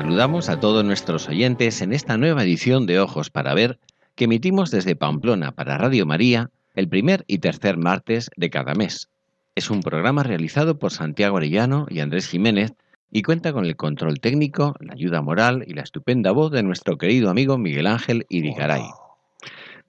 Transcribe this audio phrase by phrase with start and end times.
[0.00, 3.78] Saludamos a todos nuestros oyentes en esta nueva edición de Ojos para Ver
[4.14, 9.10] que emitimos desde Pamplona para Radio María el primer y tercer martes de cada mes.
[9.54, 12.72] Es un programa realizado por Santiago Arellano y Andrés Jiménez
[13.10, 16.96] y cuenta con el control técnico, la ayuda moral y la estupenda voz de nuestro
[16.96, 18.84] querido amigo Miguel Ángel Irigaray.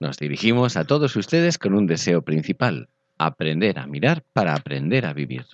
[0.01, 5.13] Nos dirigimos a todos ustedes con un deseo principal, aprender a mirar para aprender a
[5.13, 5.45] vivir.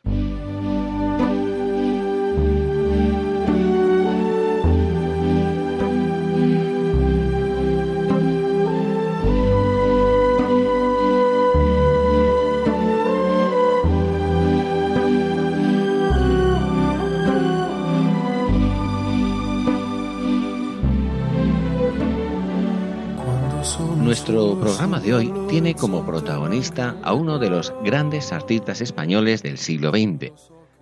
[24.07, 29.57] Nuestro programa de hoy tiene como protagonista a uno de los grandes artistas españoles del
[29.57, 30.31] siglo XX,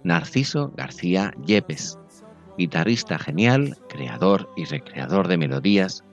[0.03, 1.97] Narciso García Yepes,
[2.55, 6.03] guitarrista genial, creador y recreador de melodías,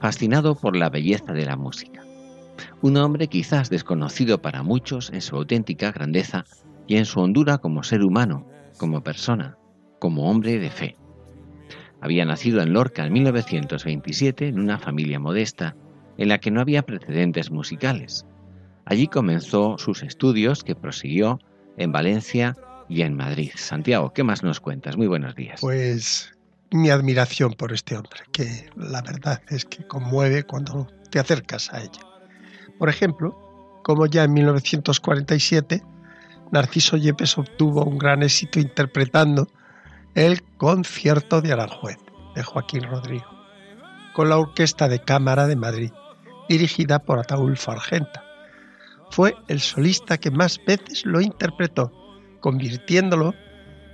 [0.00, 2.02] fascinado por la belleza de la música.
[2.82, 6.46] Un hombre quizás desconocido para muchos en su auténtica grandeza
[6.88, 8.44] y en su hondura como ser humano,
[8.76, 9.56] como persona,
[10.00, 10.96] como hombre de fe.
[12.00, 15.76] Había nacido en Lorca en 1927 en una familia modesta
[16.18, 18.26] en la que no había precedentes musicales.
[18.84, 21.40] Allí comenzó sus estudios que prosiguió
[21.76, 22.56] en Valencia
[22.88, 23.50] y en Madrid.
[23.56, 24.96] Santiago, ¿qué más nos cuentas?
[24.96, 25.60] Muy buenos días.
[25.60, 26.32] Pues
[26.70, 31.80] mi admiración por este hombre, que la verdad es que conmueve cuando te acercas a
[31.80, 32.00] ella.
[32.78, 35.82] Por ejemplo, como ya en 1947,
[36.52, 39.48] Narciso Yepes obtuvo un gran éxito interpretando
[40.14, 41.98] el concierto de Aranjuez
[42.34, 43.26] de Joaquín Rodrigo,
[44.14, 45.90] con la Orquesta de Cámara de Madrid
[46.48, 48.24] dirigida por Ataulfo Argenta.
[49.10, 51.92] Fue el solista que más veces lo interpretó,
[52.40, 53.34] convirtiéndolo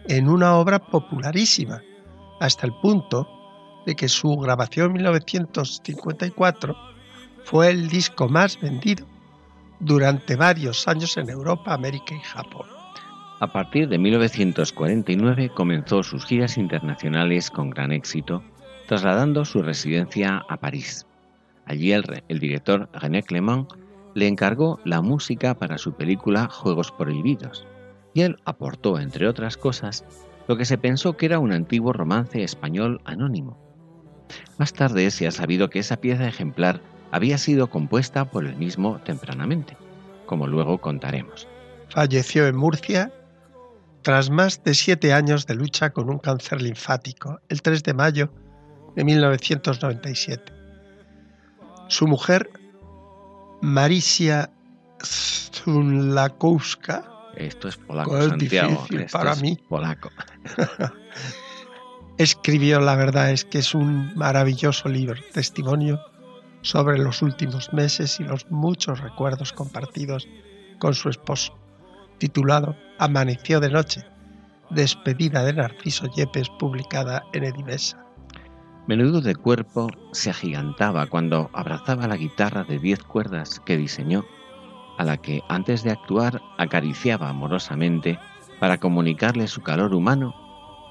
[0.09, 1.83] en una obra popularísima,
[2.41, 3.29] hasta el punto
[3.87, 6.77] de que su grabación en 1954
[7.45, 9.07] fue el disco más vendido
[9.81, 12.67] durante varios años en Europa, América y Japón.
[13.41, 18.43] A partir de 1949 comenzó sus giras internacionales con gran éxito,
[18.87, 21.07] trasladando su residencia a París.
[21.67, 23.69] Allí el, director René Clément
[24.15, 27.67] le encargó la música para su película Juegos Prohibidos,
[28.15, 30.05] y él aportó, entre otras cosas,
[30.49, 33.59] lo que se pensó que era un antiguo romance español anónimo.
[34.59, 36.81] Más tarde se ha sabido que esa pieza ejemplar
[37.11, 39.77] había sido compuesta por él mismo tempranamente,
[40.27, 41.47] como luego contaremos.
[41.89, 43.13] Falleció en Murcia
[44.03, 48.33] tras más de siete años de lucha con un cáncer linfático, el 3 de mayo
[48.97, 50.62] de 1997.
[51.93, 52.51] Su mujer,
[53.61, 54.51] Marisia
[55.05, 57.05] Zunlakowska,
[57.37, 58.87] esto es polaco, Santiago.
[59.13, 59.59] para mí.
[59.69, 60.11] Polaco.
[62.17, 66.01] Escribió, la verdad es que es un maravilloso libro, testimonio
[66.63, 70.27] sobre los últimos meses y los muchos recuerdos compartidos
[70.79, 71.59] con su esposo,
[72.17, 74.03] titulado Amaneció de noche,
[74.71, 78.02] despedida de Narciso Yepes, publicada en Edimesa.
[78.89, 84.25] Menudo de cuerpo se agigantaba cuando abrazaba la guitarra de diez cuerdas que diseñó,
[84.99, 88.19] a la que antes de actuar acariciaba amorosamente
[88.59, 90.35] para comunicarle su calor humano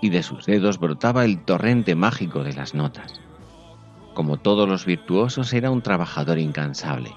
[0.01, 3.19] y de sus dedos brotaba el torrente mágico de las notas.
[4.13, 7.11] Como todos los virtuosos era un trabajador incansable.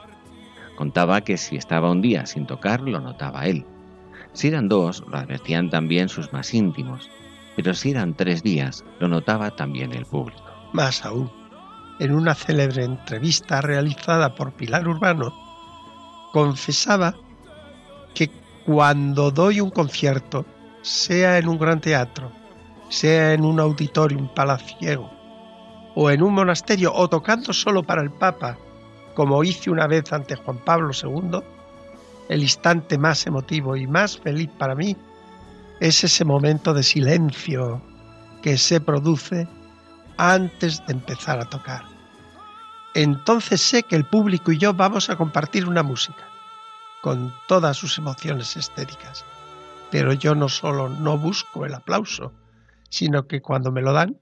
[0.75, 3.65] Contaba que si estaba un día sin tocar lo notaba él.
[4.33, 7.09] Si eran dos, lo advertían también sus más íntimos,
[7.55, 10.44] pero si eran tres días, lo notaba también el público.
[10.75, 11.31] Más aún,
[12.01, 15.33] en una célebre entrevista realizada por Pilar Urbano,
[16.33, 17.15] confesaba
[18.13, 18.29] que
[18.67, 20.45] cuando doy un concierto,
[20.83, 22.33] sea en un gran teatro,
[22.89, 25.09] sea en un auditorium palaciego,
[25.95, 28.59] o en un monasterio, o tocando solo para el Papa,
[29.15, 31.39] como hice una vez ante Juan Pablo II,
[32.29, 34.97] el instante más emotivo y más feliz para mí
[35.79, 37.81] es ese momento de silencio
[38.43, 39.47] que se produce
[40.17, 41.85] antes de empezar a tocar.
[42.95, 46.29] Entonces sé que el público y yo vamos a compartir una música,
[47.03, 49.25] con todas sus emociones estéticas,
[49.91, 52.33] Pero yo no solo no busco el aplauso,
[52.89, 54.19] sino que cuando me lo dan,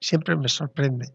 [0.00, 1.14] siempre me sorprende.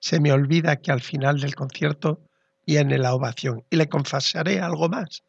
[0.00, 2.20] Se me olvida que al final del concierto
[2.66, 3.64] viene la ovación.
[3.70, 5.22] Y le confesaré algo más.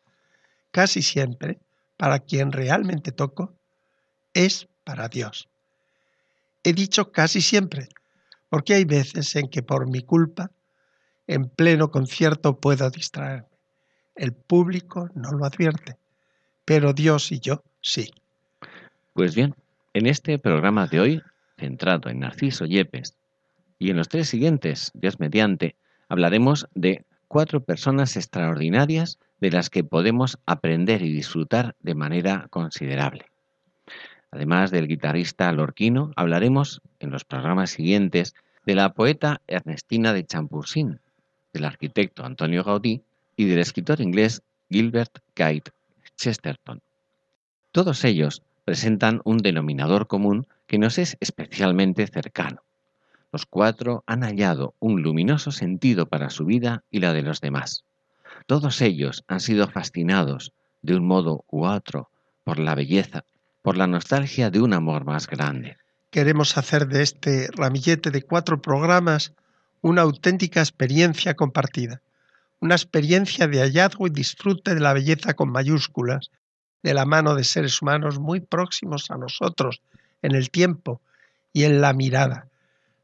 [0.72, 1.60] Casi siempre,
[1.96, 3.54] para quien realmente toco,
[4.34, 5.48] es para Dios.
[6.68, 7.88] He dicho casi siempre,
[8.50, 10.52] porque hay veces en que por mi culpa,
[11.26, 13.48] en pleno concierto puedo distraerme.
[14.18, 15.96] El público no lo advierte,
[16.66, 18.12] pero Dios y yo sí.
[19.14, 19.56] Pues bien,
[19.94, 21.22] en este programa de hoy,
[21.58, 23.16] centrado en Narciso Yepes,
[23.80, 25.78] y en los tres siguientes, Dios mediante,
[26.10, 33.28] hablaremos de cuatro personas extraordinarias de las que podemos aprender y disfrutar de manera considerable.
[34.32, 38.36] Además del guitarrista lorquino, hablaremos en los programas siguientes
[38.66, 41.00] de la poeta Ernestina de Champursin,
[41.54, 43.02] del arquitecto Antonio Gaudí
[43.36, 45.72] y del escritor inglés Gilbert Kite
[46.18, 46.82] Chesterton.
[47.72, 52.64] Todos ellos presentan un denominador común que nos es especialmente cercano.
[53.32, 57.86] Los cuatro han hallado un luminoso sentido para su vida y la de los demás.
[58.46, 62.10] Todos ellos han sido fascinados, de un modo u otro,
[62.44, 63.24] por la belleza,
[63.68, 65.76] por la nostalgia de un amor más grande.
[66.10, 69.34] Queremos hacer de este ramillete de cuatro programas
[69.82, 72.02] una auténtica experiencia compartida,
[72.62, 76.32] una experiencia de hallazgo y disfrute de la belleza con mayúsculas,
[76.82, 79.82] de la mano de seres humanos muy próximos a nosotros
[80.22, 81.02] en el tiempo
[81.52, 82.48] y en la mirada,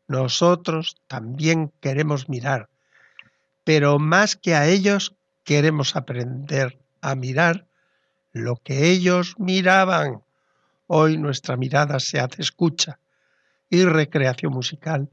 [0.08, 2.70] nosotros también queremos mirar,
[3.66, 5.14] pero más que a ellos
[5.44, 7.66] queremos aprender a mirar
[8.32, 10.22] lo que ellos miraban.
[10.96, 13.00] Hoy nuestra mirada se hace escucha
[13.68, 15.10] y recreación musical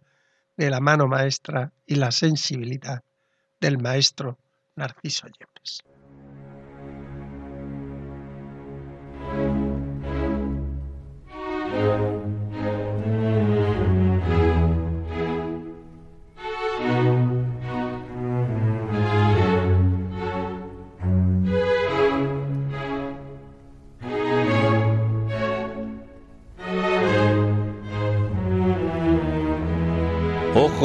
[0.55, 3.03] de la mano maestra y la sensibilidad
[3.63, 4.37] del maestro
[4.77, 5.83] Narciso Yepes.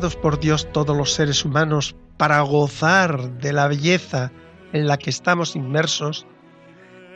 [0.00, 4.32] Por Dios todos los seres humanos para gozar de la belleza
[4.72, 6.26] en la que estamos inmersos,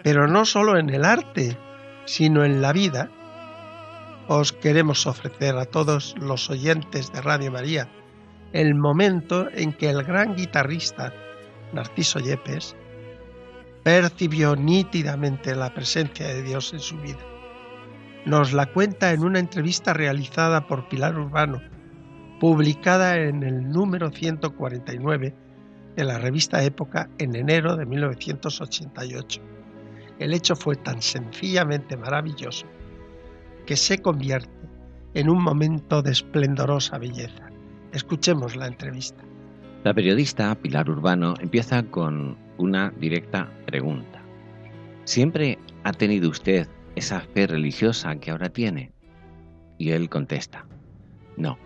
[0.04, 1.58] pero no solo en el arte,
[2.04, 3.10] sino en la vida,
[4.28, 7.88] os queremos ofrecer a todos los oyentes de Radio María
[8.52, 11.12] el momento en que el gran guitarrista
[11.72, 12.76] Narciso Yepes
[13.82, 17.18] percibió nítidamente la presencia de Dios en su vida.
[18.24, 21.60] Nos la cuenta en una entrevista realizada por Pilar Urbano
[22.40, 25.34] publicada en el número 149
[25.96, 29.40] de la revista Época en enero de 1988.
[30.18, 32.66] El hecho fue tan sencillamente maravilloso
[33.66, 34.50] que se convierte
[35.14, 37.50] en un momento de esplendorosa belleza.
[37.92, 39.24] Escuchemos la entrevista.
[39.84, 44.20] La periodista Pilar Urbano empieza con una directa pregunta.
[45.04, 48.92] ¿Siempre ha tenido usted esa fe religiosa que ahora tiene?
[49.78, 50.66] Y él contesta,
[51.36, 51.56] no,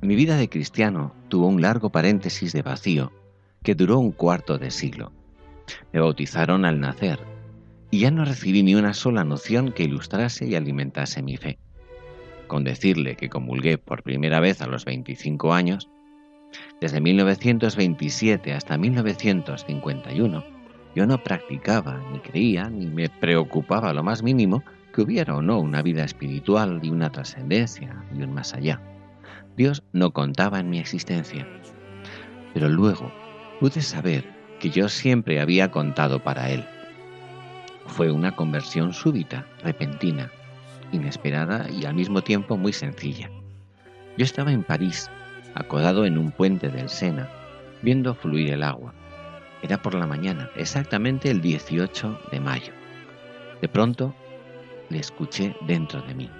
[0.00, 3.12] mi vida de cristiano tuvo un largo paréntesis de vacío
[3.62, 5.12] que duró un cuarto de siglo.
[5.92, 7.18] Me bautizaron al nacer
[7.90, 11.58] y ya no recibí ni una sola noción que ilustrase y alimentase mi fe.
[12.46, 15.88] Con decirle que comulgué por primera vez a los 25 años,
[16.80, 20.44] desde 1927 hasta 1951,
[20.94, 24.62] yo no practicaba, ni creía, ni me preocupaba lo más mínimo
[24.94, 28.80] que hubiera o no una vida espiritual y una trascendencia y un más allá.
[29.58, 31.44] Dios no contaba en mi existencia.
[32.54, 33.12] Pero luego
[33.58, 34.24] pude saber
[34.60, 36.64] que yo siempre había contado para Él.
[37.88, 40.30] Fue una conversión súbita, repentina,
[40.92, 43.32] inesperada y al mismo tiempo muy sencilla.
[44.16, 45.10] Yo estaba en París,
[45.56, 47.28] acodado en un puente del Sena,
[47.82, 48.94] viendo fluir el agua.
[49.62, 52.72] Era por la mañana, exactamente el 18 de mayo.
[53.60, 54.14] De pronto
[54.88, 56.30] le escuché dentro de mí.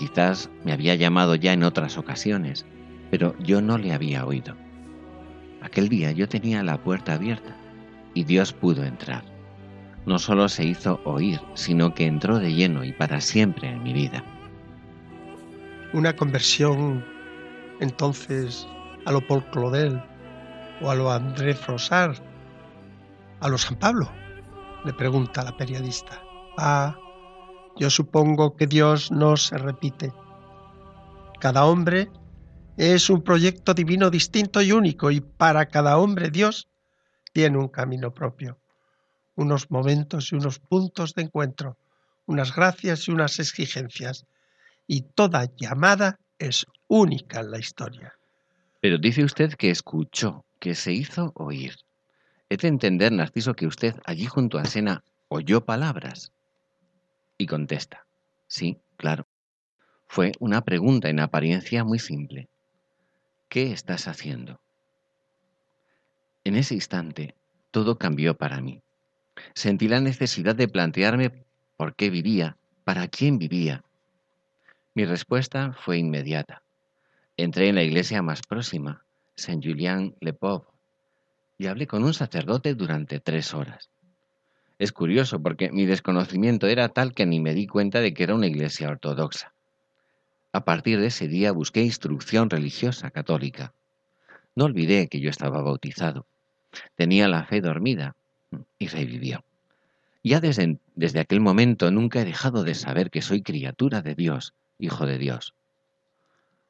[0.00, 2.64] Quizás me había llamado ya en otras ocasiones,
[3.10, 4.56] pero yo no le había oído.
[5.60, 7.54] Aquel día yo tenía la puerta abierta
[8.14, 9.22] y Dios pudo entrar.
[10.06, 13.92] No solo se hizo oír, sino que entró de lleno y para siempre en mi
[13.92, 14.24] vida.
[15.92, 17.04] Una conversión
[17.80, 18.66] entonces
[19.04, 20.02] a lo Paul Claudel
[20.80, 22.16] o a lo André Frossard,
[23.40, 24.10] a lo San Pablo,
[24.86, 26.22] le pregunta la periodista.
[26.56, 26.96] Ah,
[27.76, 30.12] yo supongo que Dios no se repite.
[31.40, 32.10] Cada hombre
[32.76, 36.68] es un proyecto divino distinto y único y para cada hombre Dios
[37.32, 38.58] tiene un camino propio,
[39.36, 41.76] unos momentos y unos puntos de encuentro,
[42.26, 44.26] unas gracias y unas exigencias,
[44.86, 48.14] y toda llamada es única en la historia.
[48.80, 51.76] Pero dice usted que escuchó, que se hizo oír.
[52.48, 56.32] He de entender, Narciso, que usted allí junto a Sena oyó palabras.
[57.40, 58.04] Y contesta,
[58.48, 59.26] sí, claro.
[60.06, 62.50] Fue una pregunta en apariencia muy simple.
[63.48, 64.60] ¿Qué estás haciendo?
[66.44, 67.34] En ese instante,
[67.70, 68.82] todo cambió para mí.
[69.54, 71.46] Sentí la necesidad de plantearme
[71.78, 73.84] por qué vivía, para quién vivía.
[74.92, 76.62] Mi respuesta fue inmediata.
[77.38, 79.02] Entré en la iglesia más próxima,
[79.34, 80.68] Saint Julien Le Pauvre,
[81.56, 83.88] y hablé con un sacerdote durante tres horas.
[84.80, 88.34] Es curioso porque mi desconocimiento era tal que ni me di cuenta de que era
[88.34, 89.52] una iglesia ortodoxa.
[90.54, 93.74] A partir de ese día busqué instrucción religiosa católica.
[94.56, 96.24] No olvidé que yo estaba bautizado.
[96.94, 98.16] Tenía la fe dormida
[98.78, 99.44] y revivió.
[100.24, 104.54] Ya desde, desde aquel momento nunca he dejado de saber que soy criatura de Dios,
[104.78, 105.52] hijo de Dios.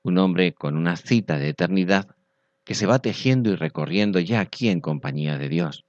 [0.03, 2.09] Un hombre con una cita de eternidad
[2.65, 5.85] que se va tejiendo y recorriendo ya aquí en compañía de Dios.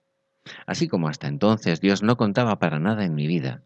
[0.66, 3.62] Así como hasta entonces Dios no contaba para nada en mi vida,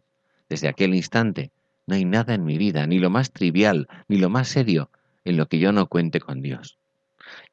[0.48, 1.50] desde aquel instante
[1.86, 4.90] no hay nada en mi vida, ni lo más trivial, ni lo más serio,
[5.24, 6.78] en lo que yo no cuente con Dios.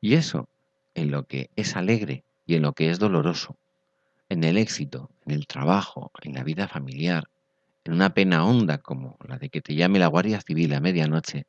[0.01, 0.47] Y eso,
[0.95, 3.57] en lo que es alegre y en lo que es doloroso,
[4.29, 7.29] en el éxito, en el trabajo, en la vida familiar,
[7.83, 11.45] en una pena honda como la de que te llame la Guardia Civil a medianoche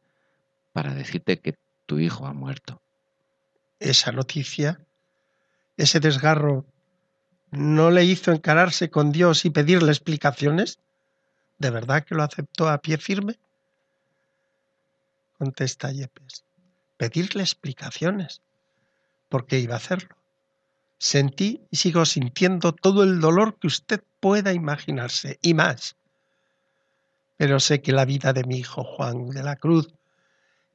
[0.73, 2.83] para decirte que tu hijo ha muerto.
[3.81, 4.81] Esa noticia,
[5.77, 6.67] ese desgarro,
[7.57, 10.79] no le hizo encararse con Dios y pedirle explicaciones?
[11.59, 13.39] ¿De verdad que lo aceptó a pie firme?
[15.39, 16.45] Contesta Yepes.
[16.97, 18.41] Pedirle explicaciones.
[19.29, 20.17] ¿Por qué iba a hacerlo?
[20.99, 25.97] Sentí y sigo sintiendo todo el dolor que usted pueda imaginarse y más.
[27.37, 29.93] Pero sé que la vida de mi hijo Juan de la Cruz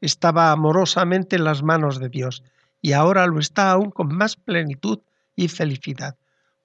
[0.02, 2.44] estaba amorosamente en las manos de Dios
[2.82, 5.00] y ahora lo está aún con más plenitud
[5.36, 6.16] y felicidad.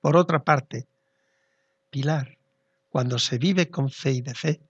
[0.04, 0.86] Por otra parte,
[1.88, 2.36] Pilar,
[2.90, 4.60] cuando se vive con fe y de fe,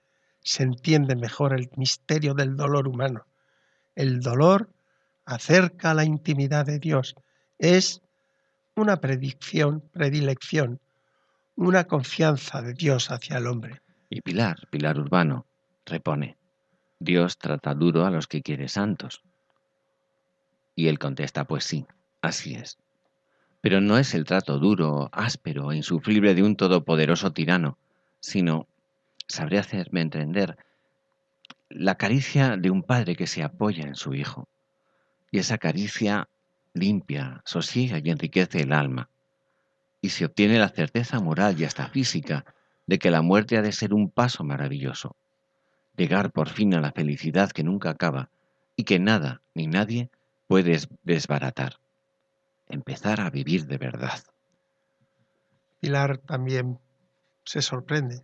[0.40, 3.26] se entiende mejor el misterio del dolor humano.
[3.96, 4.70] El dolor
[5.24, 7.16] acerca a la intimidad de Dios.
[7.58, 8.00] Es
[8.76, 10.78] una predicción, predilección,
[11.56, 13.82] una confianza de Dios hacia el hombre.
[14.10, 15.46] Y Pilar, Pilar Urbano,
[15.84, 16.36] repone,
[17.00, 19.20] Dios trata duro a los que quiere santos.
[20.76, 21.88] Y él contesta, pues sí,
[22.22, 22.78] así es.
[23.64, 27.78] Pero no es el trato duro, áspero e insufrible de un todopoderoso tirano,
[28.20, 28.66] sino,
[29.26, 30.58] sabré hacerme entender,
[31.70, 34.48] la caricia de un padre que se apoya en su hijo.
[35.30, 36.28] Y esa caricia
[36.74, 39.08] limpia, sosiega y enriquece el alma.
[40.02, 42.44] Y se obtiene la certeza moral y hasta física
[42.86, 45.16] de que la muerte ha de ser un paso maravilloso.
[45.96, 48.28] Llegar por fin a la felicidad que nunca acaba
[48.76, 50.10] y que nada ni nadie
[50.48, 51.78] puedes desbaratar,
[52.74, 54.22] empezar a vivir de verdad.
[55.80, 56.78] Pilar también
[57.44, 58.22] se sorprende.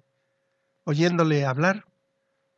[0.85, 1.85] Oyéndole hablar,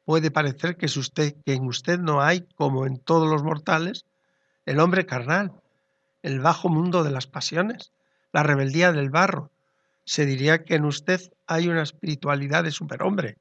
[0.04, 4.04] puede parecer que, es usted, que en usted no hay, como en todos los mortales,
[4.66, 5.52] el hombre carnal,
[6.22, 7.92] el bajo mundo de las pasiones,
[8.32, 9.50] la rebeldía del barro.
[10.04, 13.38] Se diría que en usted hay una espiritualidad de superhombre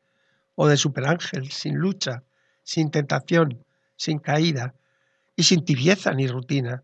[0.55, 2.24] o de superángel, sin lucha,
[2.63, 3.63] sin tentación,
[3.96, 4.74] sin caída,
[5.36, 6.84] y sin tibieza ni rutina.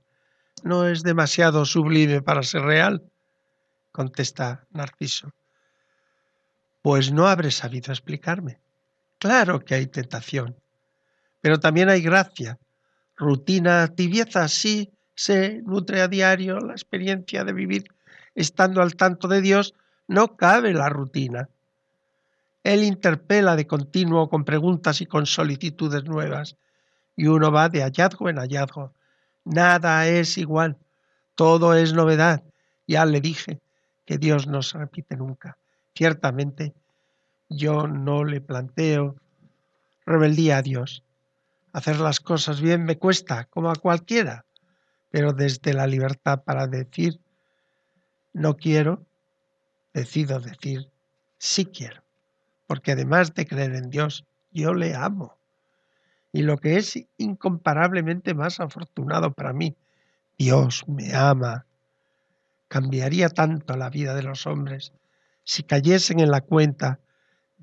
[0.64, 3.04] ¿No es demasiado sublime para ser real?
[3.92, 5.32] contesta Narciso.
[6.82, 8.60] Pues no habré sabido explicarme.
[9.18, 10.56] Claro que hay tentación,
[11.42, 12.60] pero también hay gracia.
[13.16, 17.86] Rutina, tibieza, sí, se nutre a diario la experiencia de vivir
[18.38, 19.74] estando al tanto de Dios,
[20.08, 21.50] no cabe la rutina.
[22.64, 26.56] Él interpela de continuo con preguntas y con solicitudes nuevas
[27.16, 28.94] y uno va de hallazgo en hallazgo.
[29.50, 30.78] Nada es igual,
[31.36, 32.44] todo es novedad,
[32.86, 33.62] Ya le dije
[34.06, 35.58] que Dios no se repite nunca.
[35.96, 36.74] Ciertamente,
[37.48, 39.16] yo no le planteo
[40.06, 41.04] rebeldía a Dios.
[41.72, 44.46] Hacer las cosas bien me cuesta, como a cualquiera,
[45.12, 47.22] pero desde la libertad para decir
[48.34, 49.06] no quiero,
[49.94, 50.90] decido decir
[51.38, 52.04] sí quiero,
[52.68, 55.37] porque además de creer en Dios, yo le amo.
[56.38, 59.76] Y lo que es incomparablemente más afortunado para mí,
[60.38, 61.66] Dios me ama.
[62.68, 64.94] Cambiaría tanto la vida de los hombres
[65.44, 67.00] si cayesen en la cuenta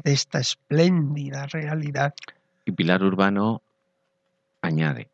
[0.02, 2.14] de esta espléndida realidad.
[2.64, 3.62] Y Pilar Urbano
[4.60, 5.08] añade,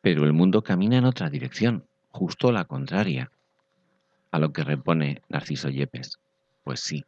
[0.00, 3.30] pero el mundo camina en otra dirección, justo la contraria.
[4.32, 6.18] A lo que repone Narciso Yepes.
[6.64, 7.04] Pues sí,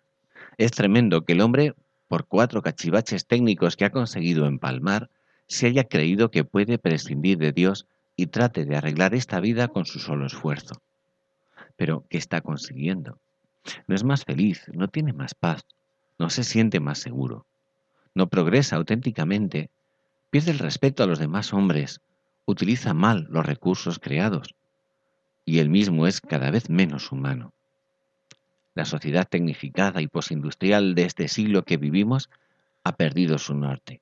[0.58, 1.74] es tremendo que el hombre,
[2.06, 5.10] por cuatro cachivaches técnicos que ha conseguido empalmar,
[5.48, 7.86] se haya creído que puede prescindir de Dios
[8.16, 10.82] y trate de arreglar esta vida con su solo esfuerzo.
[11.76, 13.18] Pero, ¿qué está consiguiendo?
[13.86, 15.64] No es más feliz, no tiene más paz,
[16.18, 17.46] no se siente más seguro,
[18.14, 19.70] no progresa auténticamente,
[20.30, 22.00] pierde el respeto a los demás hombres,
[22.44, 24.54] utiliza mal los recursos creados,
[25.44, 27.52] y él mismo es cada vez menos humano.
[28.74, 32.28] La sociedad tecnificada y posindustrial de este siglo que vivimos
[32.84, 34.00] ha perdido su norte.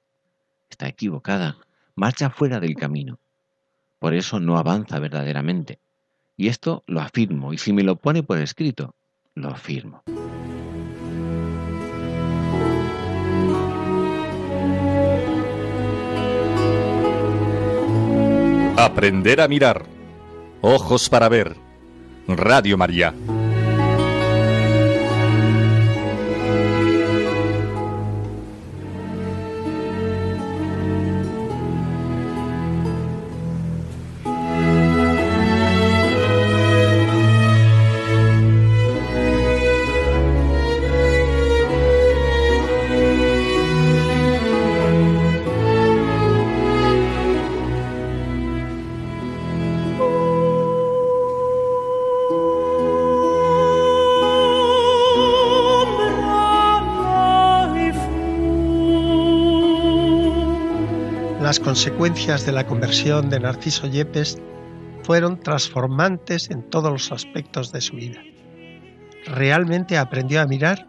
[0.71, 1.57] Está equivocada,
[1.95, 3.19] marcha fuera del camino.
[3.99, 5.79] Por eso no avanza verdaderamente.
[6.37, 8.95] Y esto lo afirmo, y si me lo pone por escrito,
[9.35, 10.03] lo afirmo.
[18.77, 19.87] Aprender a mirar.
[20.61, 21.57] Ojos para ver.
[22.29, 23.15] Radio María.
[61.77, 64.39] Consecuencias de la conversión de Narciso Yepes
[65.03, 68.19] fueron transformantes en todos los aspectos de su vida.
[69.27, 70.89] Realmente aprendió a mirar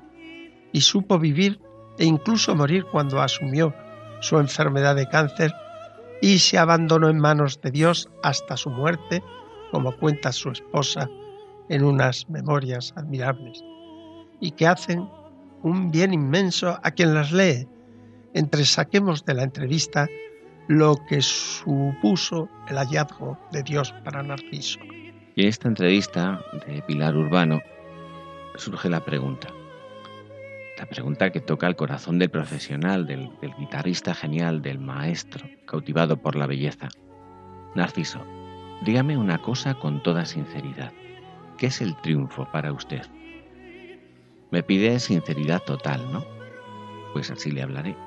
[0.71, 1.59] y supo vivir
[1.97, 3.75] e incluso morir cuando asumió
[4.21, 5.51] su enfermedad de cáncer
[6.21, 9.21] y se abandonó en manos de Dios hasta su muerte,
[9.71, 11.09] como cuenta su esposa
[11.67, 13.61] en unas memorias admirables,
[14.39, 15.09] y que hacen
[15.63, 17.67] un bien inmenso a quien las lee.
[18.33, 20.07] Entre saquemos de la entrevista
[20.67, 24.79] lo que supuso el hallazgo de Dios para Narciso.
[25.35, 27.61] Y en esta entrevista de Pilar Urbano
[28.55, 29.47] surge la pregunta.
[30.77, 36.17] La pregunta que toca el corazón del profesional, del, del guitarrista genial, del maestro, cautivado
[36.17, 36.89] por la belleza.
[37.73, 38.23] Narciso,
[38.83, 40.91] dígame una cosa con toda sinceridad.
[41.57, 43.03] ¿Qué es el triunfo para usted?
[44.51, 46.23] Me pide sinceridad total, ¿no?
[47.13, 48.06] Pues así le hablaré.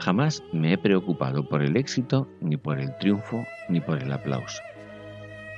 [0.00, 4.62] Jamás me he preocupado por el éxito, ni por el triunfo, ni por el aplauso.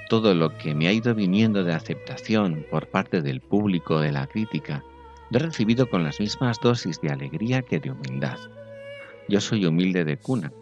[0.08, 4.26] Todo lo que me ha ido viniendo de aceptación por parte del público de la
[4.26, 4.82] crítica,
[5.30, 8.36] lo he recibido con las mismas dosis de alegría que de humildad.
[9.28, 10.52] Yo soy humilde de cuna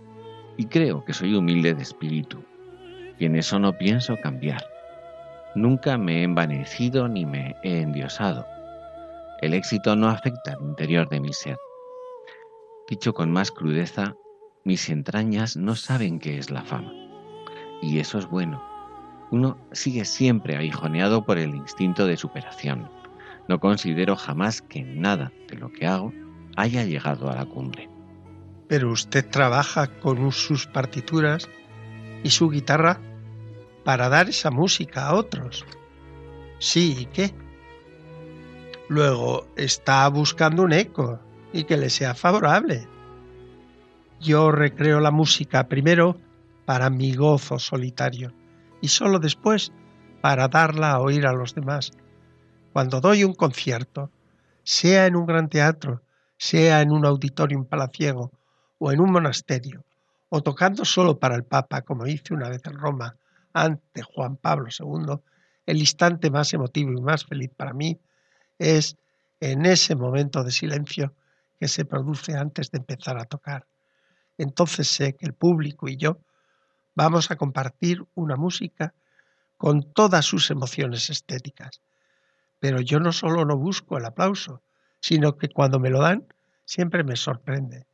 [0.58, 2.44] y creo que soy humilde de espíritu,
[3.18, 4.62] y en eso no pienso cambiar.
[5.54, 8.46] Nunca me he envanecido ni me he endiosado.
[9.40, 11.56] El éxito no afecta al interior de mi ser.
[12.90, 14.16] Dicho con más crudeza,
[14.64, 16.92] mis entrañas no saben qué es la fama.
[17.80, 18.62] Y eso es bueno.
[19.30, 22.90] Uno sigue siempre aguijoneado por el instinto de superación.
[23.48, 26.12] No considero jamás que nada de lo que hago
[26.56, 27.88] haya llegado a la cumbre.
[28.66, 31.48] Pero usted trabaja con sus partituras
[32.24, 33.00] y su guitarra
[33.84, 35.64] para dar esa música a otros.
[36.58, 37.32] Sí, ¿y qué?
[38.88, 41.20] Luego está buscando un eco,
[41.52, 42.88] y que le sea favorable.
[44.20, 46.18] Yo recreo la música primero
[46.64, 48.32] para mi gozo solitario
[48.80, 49.72] y solo después
[50.20, 51.92] para darla a oír a los demás.
[52.72, 54.10] Cuando doy un concierto,
[54.62, 56.02] sea en un gran teatro,
[56.36, 58.30] sea en un auditorium palaciego
[58.78, 59.84] o en un monasterio,
[60.28, 63.16] o tocando solo para el Papa, como hice una vez en Roma
[63.52, 65.16] ante Juan Pablo II,
[65.66, 67.98] el instante más emotivo y más feliz para mí
[68.58, 68.96] es
[69.40, 71.14] en ese momento de silencio
[71.60, 73.66] que se produce antes de empezar a tocar.
[74.38, 76.18] Entonces sé que el público y yo
[76.94, 78.94] vamos a compartir una música
[79.58, 81.82] con todas sus emociones estéticas.
[82.60, 84.62] Pero yo no solo no busco el aplauso,
[85.00, 86.26] sino que cuando me lo dan,
[86.64, 87.86] siempre me sorprende.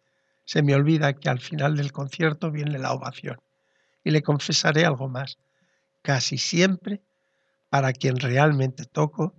[0.45, 3.41] Se me olvida que al final del concierto viene la ovación.
[4.05, 5.39] Y le confesaré algo más.
[6.03, 7.03] Casi siempre,
[7.69, 9.35] para quien realmente toco,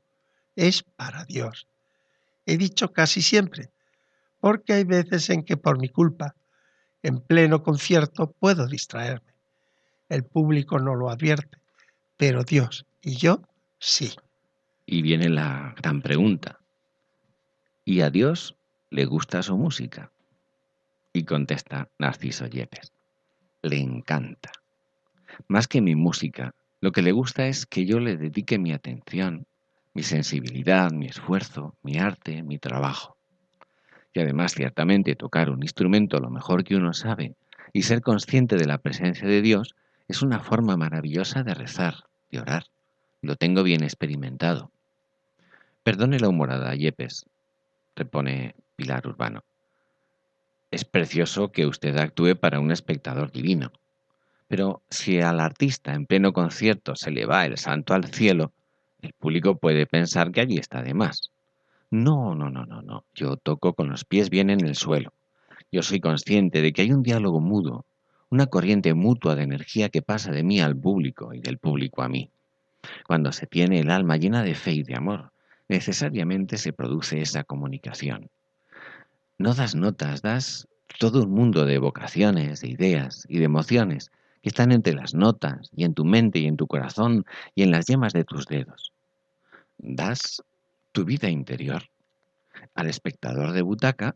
[0.58, 1.70] es para Dios.
[2.46, 3.72] He dicho casi siempre,
[4.40, 6.36] porque hay veces en que por mi culpa,
[7.04, 9.34] en pleno concierto, puedo distraerme.
[10.10, 11.58] El público no lo advierte,
[12.18, 13.42] pero Dios y yo
[13.80, 14.14] sí.
[14.86, 16.60] Y viene la gran pregunta.
[17.84, 18.56] ¿Y a Dios
[18.90, 20.12] le gusta su música?
[21.14, 22.94] Y contesta Narciso Yepes.
[23.62, 24.52] Le encanta.
[25.48, 29.46] Más que mi música, lo que le gusta es que yo le dedique mi atención,
[29.94, 33.17] mi sensibilidad, mi esfuerzo, mi arte, mi trabajo.
[34.18, 37.36] Y además, ciertamente, tocar un instrumento lo mejor que uno sabe
[37.72, 39.76] y ser consciente de la presencia de Dios
[40.08, 42.64] es una forma maravillosa de rezar, de orar.
[43.22, 44.72] Lo tengo bien experimentado.
[45.84, 47.28] Perdone la humorada, Yepes,
[47.96, 49.44] repone Pilar Urbano.
[50.72, 53.72] Es precioso que usted actúe para un espectador divino.
[54.48, 58.52] Pero si al artista en pleno concierto se le va el santo al cielo,
[59.00, 61.30] el público puede pensar que allí está de más.
[61.90, 63.06] No, no, no, no, no.
[63.16, 65.14] Yo toco con los pies bien en el suelo.
[65.72, 67.86] Yo soy consciente de que hay un diálogo mudo,
[68.30, 72.10] una corriente mutua de energía que pasa de mí al público y del público a
[72.10, 72.30] mí.
[73.06, 75.32] Cuando se tiene el alma llena de fe y de amor,
[75.70, 78.30] necesariamente se produce esa comunicación.
[79.38, 80.68] No das notas, das
[81.00, 85.70] todo un mundo de vocaciones, de ideas y de emociones que están entre las notas
[85.76, 88.94] y en tu mente y en tu corazón y en las yemas de tus dedos.
[89.78, 90.42] Das
[90.98, 91.84] tu vida interior
[92.74, 94.16] al espectador de butaca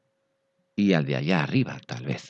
[0.75, 2.27] y al de allá arriba, tal vez.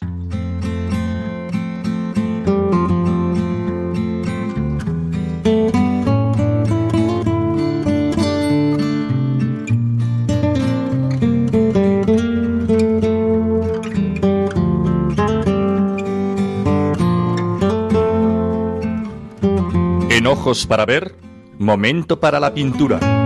[20.10, 21.16] En ojos para ver,
[21.58, 23.21] momento para la pintura.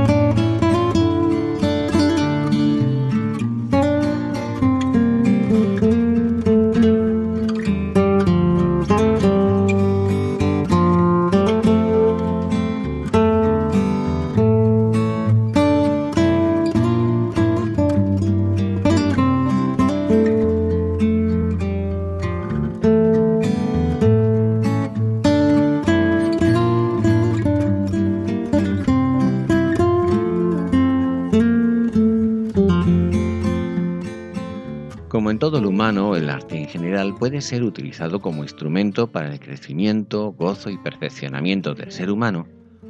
[35.46, 40.32] Todo lo humano, el arte en general puede ser utilizado como instrumento para el crecimiento,
[40.32, 42.48] gozo y perfeccionamiento del ser humano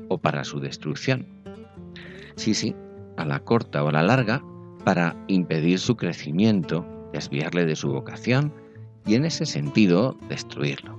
[0.07, 1.27] o para su destrucción.
[2.37, 2.73] Sí, sí,
[3.17, 4.41] a la corta o a la larga,
[4.85, 8.53] para impedir su crecimiento, desviarle de su vocación
[9.05, 10.97] y en ese sentido destruirlo.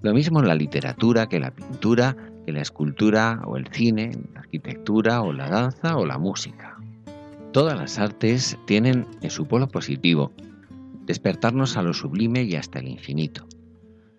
[0.00, 4.40] Lo mismo en la literatura que la pintura, que la escultura o el cine, la
[4.40, 6.78] arquitectura o la danza o la música.
[7.52, 10.32] Todas las artes tienen en su polo positivo
[11.08, 13.46] despertarnos a lo sublime y hasta el infinito.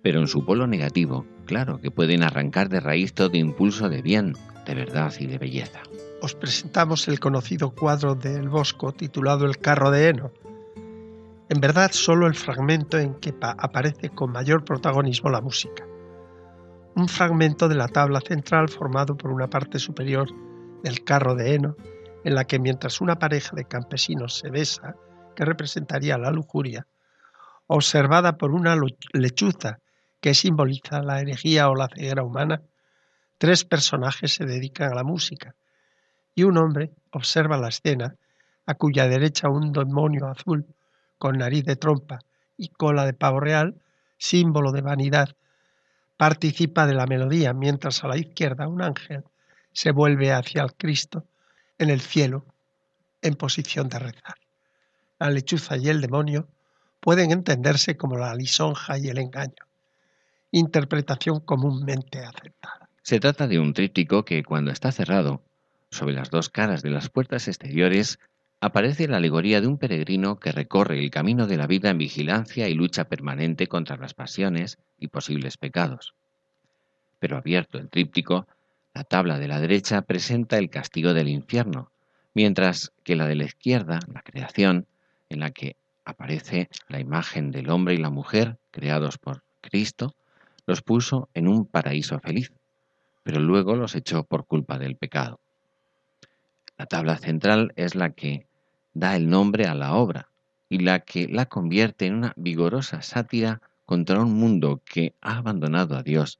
[0.01, 4.33] Pero en su polo negativo, claro que pueden arrancar de raíz todo impulso de bien,
[4.65, 5.81] de verdad y de belleza.
[6.21, 10.31] Os presentamos el conocido cuadro del Bosco titulado El carro de heno.
[11.47, 15.85] En verdad, solo el fragmento en que aparece con mayor protagonismo la música.
[16.95, 20.27] Un fragmento de la tabla central formado por una parte superior
[20.83, 21.75] del carro de heno,
[22.23, 24.95] en la que mientras una pareja de campesinos se besa,
[25.39, 26.85] que representaría la lujuria,
[27.67, 28.75] observada por una
[29.13, 29.79] lechuza
[30.19, 32.61] que simboliza la herejía o la ceguera humana,
[33.37, 35.55] tres personajes se dedican a la música
[36.35, 38.15] y un hombre observa la escena
[38.65, 40.65] a cuya derecha un demonio azul
[41.17, 42.19] con nariz de trompa
[42.57, 43.81] y cola de pavo real,
[44.17, 45.37] símbolo de vanidad,
[46.17, 49.23] participa de la melodía, mientras a la izquierda un ángel
[49.71, 51.23] se vuelve hacia el Cristo
[51.77, 52.45] en el cielo
[53.21, 54.35] en posición de rezar
[55.19, 56.47] la lechuza y el demonio
[56.99, 59.65] pueden entenderse como la lisonja y el engaño,
[60.51, 62.89] interpretación comúnmente aceptada.
[63.03, 65.43] Se trata de un tríptico que cuando está cerrado,
[65.91, 68.19] sobre las dos caras de las puertas exteriores,
[68.61, 72.67] aparece la alegoría de un peregrino que recorre el camino de la vida en vigilancia
[72.67, 76.13] y lucha permanente contra las pasiones y posibles pecados.
[77.19, 78.47] Pero abierto el tríptico,
[78.93, 81.91] la tabla de la derecha presenta el castigo del infierno,
[82.33, 84.85] mientras que la de la izquierda, la creación,
[85.29, 90.15] en la que aparece la imagen del hombre y la mujer creados por Cristo,
[90.65, 92.51] los puso en un paraíso feliz,
[93.23, 95.39] pero luego los echó por culpa del pecado.
[96.77, 98.47] La tabla central es la que
[98.93, 100.29] da el nombre a la obra
[100.69, 105.95] y la que la convierte en una vigorosa sátira contra un mundo que ha abandonado
[105.95, 106.39] a Dios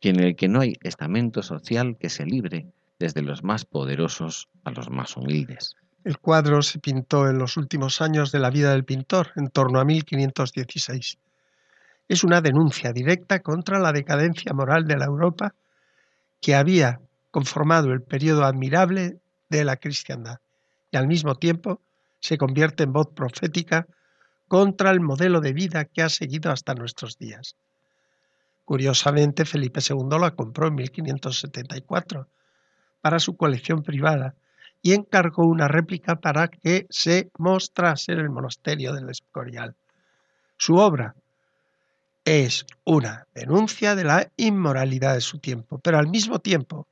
[0.00, 2.66] y en el que no hay estamento social que se libre
[2.98, 5.76] desde los más poderosos a los más humildes.
[6.06, 9.80] El cuadro se pintó en los últimos años de la vida del pintor, en torno
[9.80, 11.18] a 1516.
[12.06, 15.56] Es una denuncia directa contra la decadencia moral de la Europa
[16.40, 17.00] que había
[17.32, 20.38] conformado el periodo admirable de la cristiandad
[20.92, 21.80] y al mismo tiempo
[22.20, 23.88] se convierte en voz profética
[24.46, 27.56] contra el modelo de vida que ha seguido hasta nuestros días.
[28.64, 32.28] Curiosamente, Felipe II la compró en 1574
[33.00, 34.36] para su colección privada
[34.86, 39.74] y encargó una réplica para que se mostrase en el monasterio del Escorial.
[40.58, 41.16] Su obra
[42.24, 46.86] es una denuncia de la inmoralidad de su tiempo, pero al mismo tiempo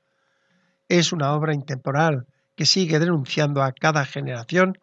[0.88, 2.26] es una obra intemporal
[2.56, 4.76] que sigue denunciando a cada generación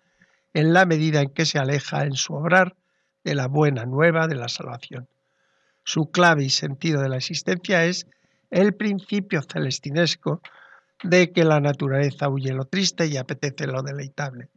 [0.54, 2.78] en la medida en que se aleja en su obrar
[3.26, 5.10] de la buena nueva de la salvación.
[5.84, 8.08] Su clave y sentido de la existencia es
[8.52, 10.41] el principio celestinesco
[11.04, 14.50] de que la naturaleza huye lo triste y apetece lo deleitable.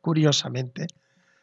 [0.00, 0.86] Curiosamente,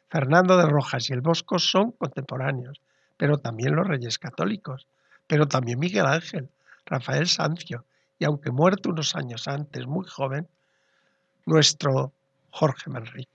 [0.10, 2.82] Fernando de Rojas y el Bosco son contemporáneos,
[3.18, 4.88] pero también los reyes católicos,
[5.28, 6.50] pero también Miguel Ángel,
[6.86, 7.86] Rafael Sancio,
[8.18, 10.48] y aunque muerto unos años antes, muy joven,
[11.46, 12.12] nuestro
[12.50, 13.30] Jorge Manrique.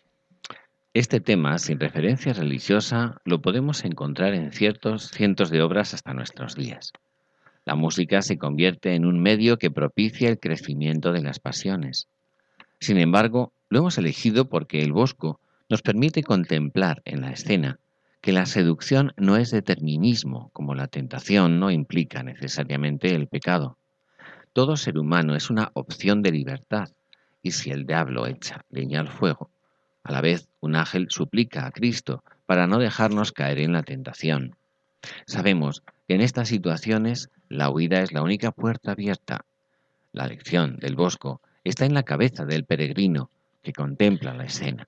[0.93, 6.55] Este tema, sin referencia religiosa, lo podemos encontrar en ciertos cientos de obras hasta nuestros
[6.55, 6.93] días.
[7.65, 12.09] La música se convierte en un medio que propicia el crecimiento de las pasiones.
[12.79, 17.79] Sin embargo, lo hemos elegido porque el Bosco nos permite contemplar en la escena
[18.21, 23.77] que la seducción no es determinismo, como la tentación no implica necesariamente el pecado.
[24.53, 26.89] Todo ser humano es una opción de libertad,
[27.43, 29.51] y si el diablo echa leña al fuego,
[30.05, 34.57] a la vez, un ángel suplica a Cristo para no dejarnos caer en la tentación.
[35.27, 39.45] Sabemos en estas situaciones la huida es la única puerta abierta.
[40.13, 43.31] La lección del bosco está en la cabeza del peregrino
[43.63, 44.87] que contempla la escena.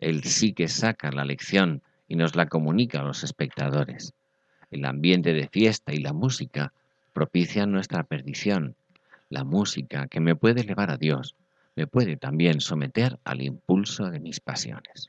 [0.00, 4.12] Él sí que saca la lección y nos la comunica a los espectadores.
[4.70, 6.72] El ambiente de fiesta y la música
[7.12, 8.74] propician nuestra perdición.
[9.28, 11.36] La música que me puede elevar a Dios
[11.76, 15.08] me puede también someter al impulso de mis pasiones.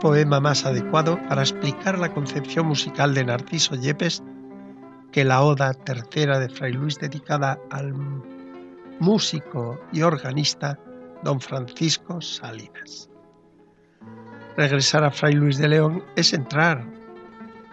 [0.00, 4.22] Poema más adecuado para explicar la concepción musical de Narciso Yepes
[5.12, 7.94] que la Oda tercera de Fray Luis dedicada al
[8.98, 10.78] músico y organista
[11.22, 13.10] don Francisco Salinas.
[14.56, 16.84] Regresar a Fray Luis de León es entrar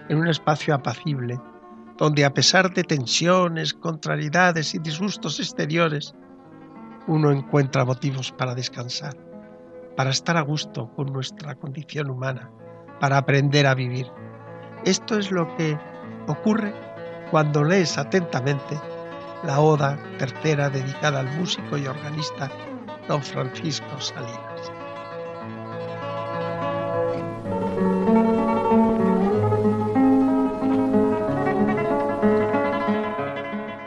[0.09, 1.39] en un espacio apacible,
[1.97, 6.13] donde a pesar de tensiones, contrariedades y disgustos exteriores,
[7.07, 9.26] uno encuentra motivos para descansar
[9.97, 12.51] para estar a gusto con nuestra condición humana,
[12.99, 14.05] para aprender a vivir.
[14.85, 15.75] Esto es lo que
[16.27, 16.71] ocurre
[17.31, 18.79] cuando lees atentamente
[19.43, 22.51] la oda tercera dedicada al músico y organista
[23.07, 24.71] don Francisco Salinas.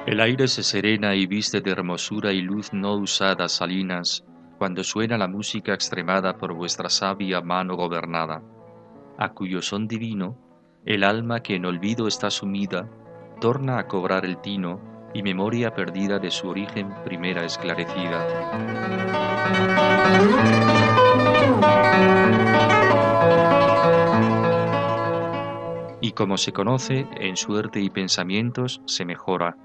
[0.06, 4.24] El aire se serena y viste de hermosura y luz no usada Salinas,
[4.60, 8.42] cuando suena la música extremada por vuestra sabia mano gobernada,
[9.16, 10.36] a cuyo son divino,
[10.84, 12.86] el alma que en olvido está sumida,
[13.40, 18.26] torna a cobrar el tino y memoria perdida de su origen primera esclarecida.
[26.02, 29.56] Y como se conoce, en suerte y pensamientos se mejora.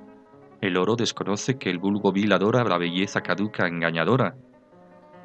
[0.61, 4.37] El oro desconoce que el vulgo vil adora la belleza caduca engañadora,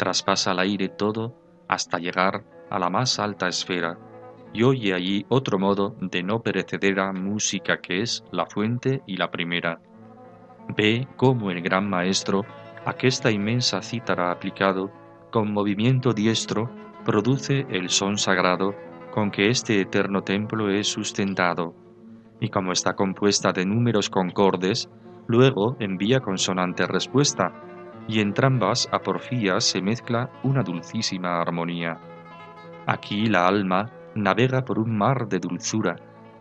[0.01, 1.37] traspasa al aire todo
[1.69, 3.99] hasta llegar a la más alta esfera,
[4.51, 9.31] y oye allí otro modo de no perecedera música que es la fuente y la
[9.31, 9.79] primera.
[10.75, 12.47] Ve cómo el gran maestro
[12.87, 14.91] Aquesta inmensa cítara aplicado,
[15.31, 16.71] con movimiento diestro,
[17.05, 18.75] produce el son sagrado
[19.13, 21.75] con que este eterno templo es sustentado,
[22.41, 24.89] y como está compuesta de números concordes,
[25.27, 27.53] luego envía consonante respuesta,
[28.09, 31.99] y entre ambas aporfías se mezcla una dulcísima armonía.
[32.87, 35.97] Aquí la alma navega por un mar de dulzura,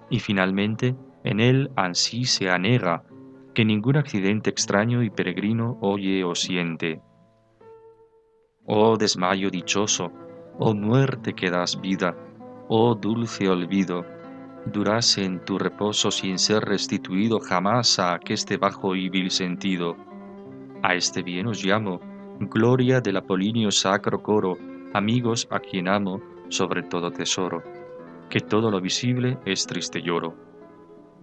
[0.10, 3.04] y finalmente en él ansí se anega,
[3.54, 7.02] que ningún accidente extraño y peregrino oye o siente.
[8.66, 10.12] Oh desmayo dichoso,
[10.58, 12.16] oh muerte que das vida,
[12.68, 14.06] oh dulce olvido,
[14.66, 20.09] durase en tu reposo sin ser restituido jamás a aqueste bajo y vil sentido.
[20.82, 22.00] A este bien os llamo,
[22.40, 24.58] gloria del apolíneo sacro coro,
[24.94, 27.62] amigos a quien amo sobre todo tesoro,
[28.30, 30.36] que todo lo visible es triste lloro.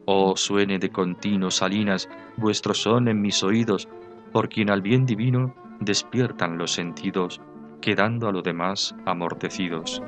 [0.05, 3.89] Oh suene de continuo salinas vuestro son en mis oídos,
[4.33, 7.41] por quien al bien divino despiertan los sentidos,
[7.81, 10.03] quedando a lo demás amortecidos.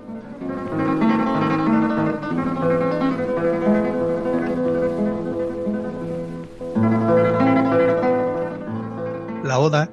[9.49, 9.91] La oda,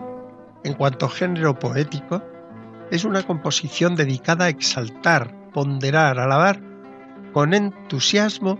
[0.66, 2.22] en cuanto género poético,
[2.92, 6.62] es una composición dedicada a exaltar, ponderar, alabar
[7.32, 8.60] con entusiasmo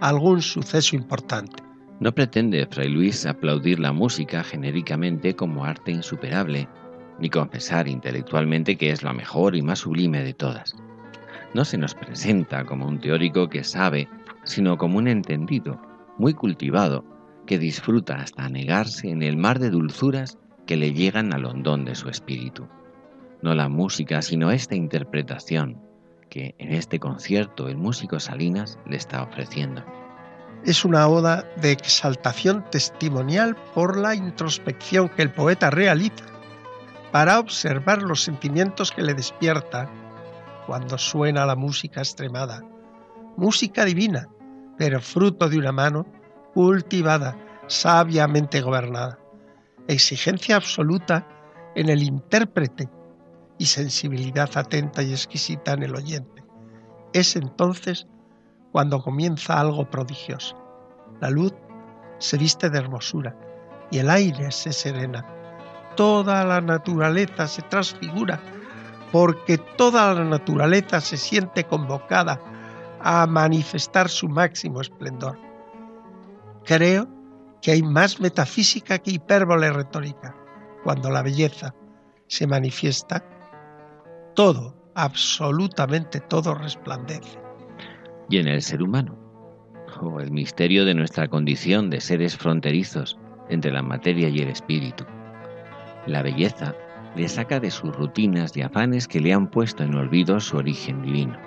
[0.00, 1.62] algún suceso importante.
[2.00, 6.68] No pretende Fray Luis aplaudir la música genéricamente como arte insuperable,
[7.20, 10.74] ni confesar intelectualmente que es la mejor y más sublime de todas.
[11.54, 14.08] No se nos presenta como un teórico que sabe,
[14.42, 15.80] sino como un entendido,
[16.18, 17.04] muy cultivado,
[17.52, 21.94] que disfruta hasta anegarse en el mar de dulzuras que le llegan al hondón de
[21.94, 22.66] su espíritu.
[23.42, 25.78] No la música, sino esta interpretación
[26.30, 29.84] que en este concierto el músico Salinas le está ofreciendo.
[30.64, 36.24] Es una oda de exaltación testimonial por la introspección que el poeta realiza
[37.12, 39.90] para observar los sentimientos que le despierta
[40.66, 42.62] cuando suena la música extremada,
[43.36, 44.30] música divina,
[44.78, 46.21] pero fruto de una mano
[46.54, 47.36] cultivada,
[47.66, 49.18] sabiamente gobernada.
[49.88, 51.26] Exigencia absoluta
[51.74, 52.88] en el intérprete
[53.58, 56.44] y sensibilidad atenta y exquisita en el oyente.
[57.12, 58.06] Es entonces
[58.72, 60.56] cuando comienza algo prodigioso.
[61.20, 61.52] La luz
[62.18, 63.36] se viste de hermosura
[63.90, 65.26] y el aire se serena.
[65.96, 68.40] Toda la naturaleza se transfigura
[69.12, 72.40] porque toda la naturaleza se siente convocada
[73.00, 75.38] a manifestar su máximo esplendor.
[76.64, 77.08] Creo
[77.60, 80.36] que hay más metafísica que hipérbole retórica.
[80.84, 81.74] Cuando la belleza
[82.26, 83.24] se manifiesta,
[84.34, 87.38] todo, absolutamente todo resplandece.
[88.28, 89.16] Y en el ser humano,
[90.00, 95.04] o el misterio de nuestra condición de seres fronterizos entre la materia y el espíritu.
[96.06, 96.74] La belleza
[97.14, 101.02] le saca de sus rutinas y afanes que le han puesto en olvido su origen
[101.02, 101.38] divino.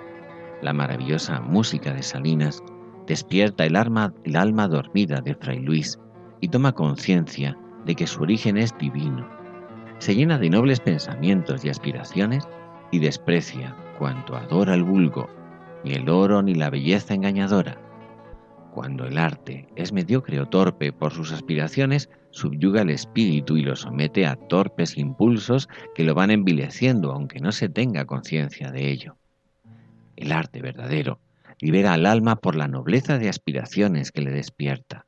[0.62, 2.62] La maravillosa música de Salinas
[3.06, 5.98] despierta el alma, el alma dormida de Fray Luis
[6.40, 9.28] y toma conciencia de que su origen es divino.
[9.98, 12.46] Se llena de nobles pensamientos y aspiraciones
[12.90, 15.28] y desprecia cuanto adora el vulgo,
[15.84, 17.80] ni el oro ni la belleza engañadora.
[18.72, 23.74] Cuando el arte es mediocre o torpe por sus aspiraciones, subyuga el espíritu y lo
[23.74, 29.16] somete a torpes impulsos que lo van envileciendo aunque no se tenga conciencia de ello.
[30.16, 31.20] El arte verdadero
[31.60, 35.04] libera al alma por la nobleza de aspiraciones que le despierta,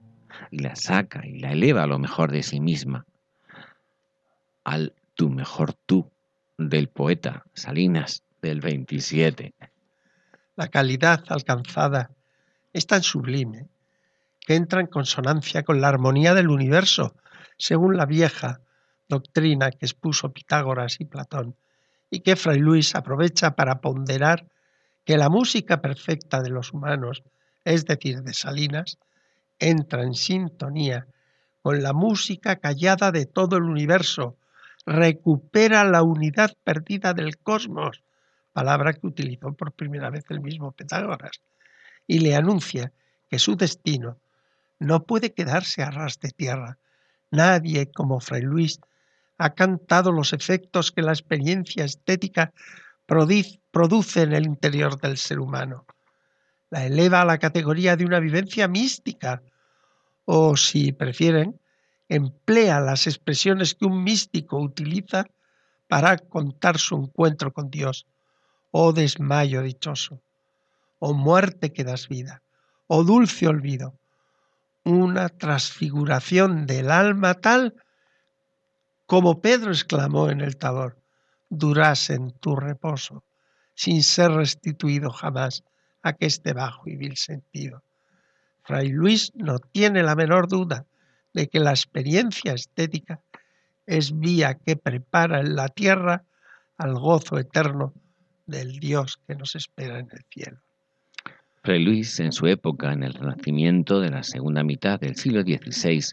[0.51, 3.07] y la saca y la eleva a lo mejor de sí misma,
[4.65, 6.11] al tu mejor tú
[6.57, 9.55] del poeta Salinas del 27.
[10.57, 12.11] La calidad alcanzada
[12.73, 13.69] es tan sublime
[14.41, 17.15] que entra en consonancia con la armonía del universo,
[17.59, 18.61] según la vieja
[19.09, 21.57] doctrina que expuso Pitágoras y Platón,
[22.11, 24.47] y que Fray Luis aprovecha para ponderar
[25.09, 27.23] que la música perfecta de los humanos,
[27.65, 28.99] es decir, de Salinas,
[29.59, 31.07] entra en sintonía
[31.63, 34.37] con la música callada de todo el universo,
[34.85, 38.03] recupera la unidad perdida del cosmos,
[38.53, 41.41] palabra que utilizó por primera vez el mismo Pitágoras,
[42.07, 42.93] y le anuncia
[43.31, 44.19] que su destino
[44.79, 46.77] no puede quedarse a ras de tierra.
[47.31, 48.79] Nadie como Fray Luis
[49.39, 52.53] ha cantado los efectos que la experiencia estética
[53.79, 55.87] produce en el interior del ser humano.
[56.69, 59.41] La eleva a la categoría de una vivencia mística,
[60.25, 61.61] o si prefieren,
[62.09, 65.27] emplea las expresiones que un místico utiliza
[65.87, 68.09] para contar su encuentro con Dios.
[68.73, 70.21] Oh desmayo dichoso,
[70.99, 72.43] oh muerte que das vida,
[72.89, 73.95] oh dulce olvido,
[74.83, 77.77] una transfiguración del alma tal
[79.07, 80.99] como Pedro exclamó en el Tabor,
[81.49, 83.23] durás en tu reposo,
[83.79, 85.63] sin ser restituido jamás
[86.03, 87.85] a que este bajo y vil sentido.
[88.65, 90.85] Fray Luis no tiene la menor duda
[91.33, 93.21] de que la experiencia estética
[93.87, 96.25] es vía que prepara en la tierra
[96.77, 97.95] al gozo eterno
[98.47, 100.59] del Dios que nos espera en el cielo.
[101.63, 106.05] Fray Luis, en su época, en el Renacimiento de la segunda mitad del siglo XVI,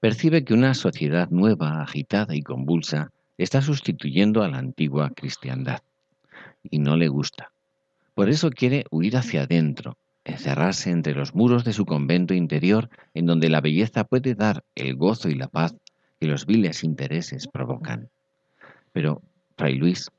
[0.00, 5.80] percibe que una sociedad nueva, agitada y convulsa está sustituyendo a la antigua cristiandad.
[6.70, 7.52] Y no le gusta.
[8.14, 13.26] Por eso quiere huir hacia adentro, encerrarse entre los muros de su convento interior, en
[13.26, 15.74] donde la belleza puede dar el gozo y la paz
[16.20, 18.08] que los viles intereses provocan.
[18.92, 19.20] Pero
[19.56, 20.10] Fray Luis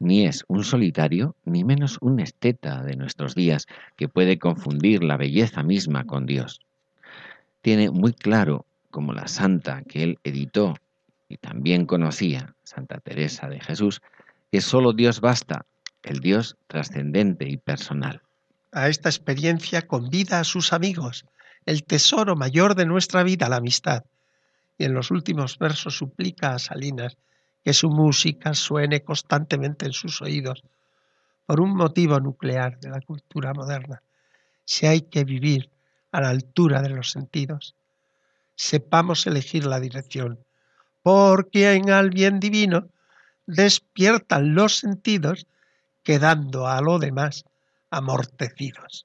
[0.00, 5.16] ni es un solitario, ni menos un esteta de nuestros días que puede confundir la
[5.16, 6.60] belleza misma con Dios.
[7.62, 10.74] Tiene muy claro, como la santa que él editó
[11.28, 14.00] y también conocía, Santa Teresa de Jesús,
[14.50, 15.66] que solo Dios basta,
[16.12, 18.22] el Dios trascendente y personal.
[18.72, 21.24] A esta experiencia convida a sus amigos,
[21.66, 24.04] el tesoro mayor de nuestra vida, la amistad.
[24.76, 27.16] Y en los últimos versos suplica a Salinas
[27.64, 30.62] que su música suene constantemente en sus oídos,
[31.46, 34.02] por un motivo nuclear de la cultura moderna.
[34.64, 35.70] Si hay que vivir
[36.12, 37.74] a la altura de los sentidos,
[38.54, 40.38] sepamos elegir la dirección,
[41.02, 42.88] porque en al bien divino
[43.46, 45.46] despiertan los sentidos,
[46.08, 47.44] quedando a lo demás
[47.90, 49.04] amortecidos.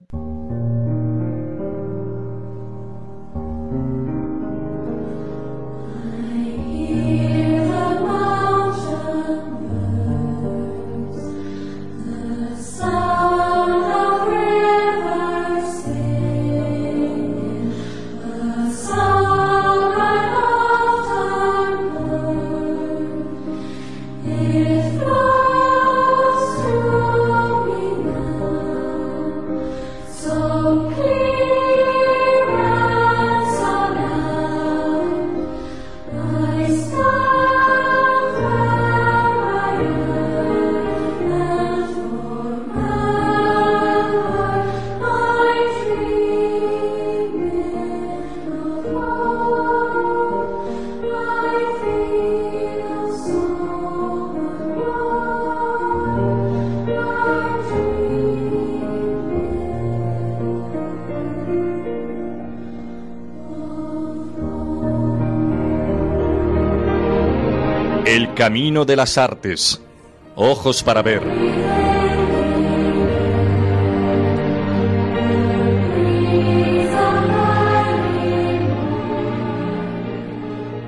[68.44, 69.82] Camino de las Artes.
[70.36, 71.22] Ojos para ver.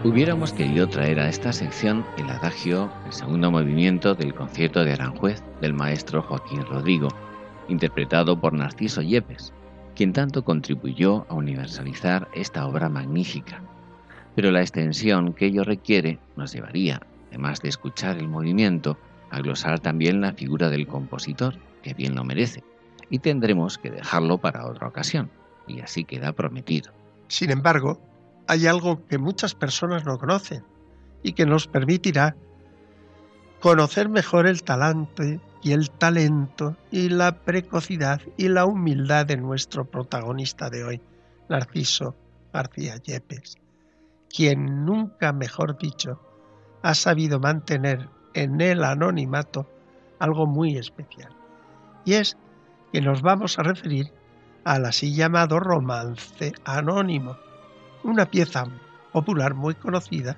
[0.04, 5.42] Hubiéramos querido traer a esta sección el adagio, el segundo movimiento del concierto de Aranjuez
[5.62, 7.08] del maestro Joaquín Rodrigo,
[7.70, 9.54] interpretado por Narciso Yepes,
[9.96, 13.62] quien tanto contribuyó a universalizar esta obra magnífica.
[14.36, 17.00] Pero la extensión que ello requiere nos llevaría
[17.36, 18.98] además de escuchar el movimiento,
[19.30, 22.64] a glosar también la figura del compositor, que bien lo merece,
[23.10, 25.30] y tendremos que dejarlo para otra ocasión,
[25.68, 26.94] y así queda prometido.
[27.28, 28.00] Sin embargo,
[28.48, 30.64] hay algo que muchas personas no conocen
[31.24, 32.38] y que nos permitirá
[33.60, 39.84] conocer mejor el talante y el talento y la precocidad y la humildad de nuestro
[39.84, 41.02] protagonista de hoy,
[41.50, 42.16] Narciso
[42.54, 43.58] García Yepes,
[44.30, 46.25] quien nunca mejor dicho
[46.86, 49.68] ha sabido mantener en el anonimato
[50.20, 51.36] algo muy especial.
[52.06, 52.38] Y es
[52.94, 54.14] que nos vamos a referir
[54.66, 57.38] al así llamado romance anónimo,
[58.04, 58.68] una pieza
[59.12, 60.38] popular muy conocida,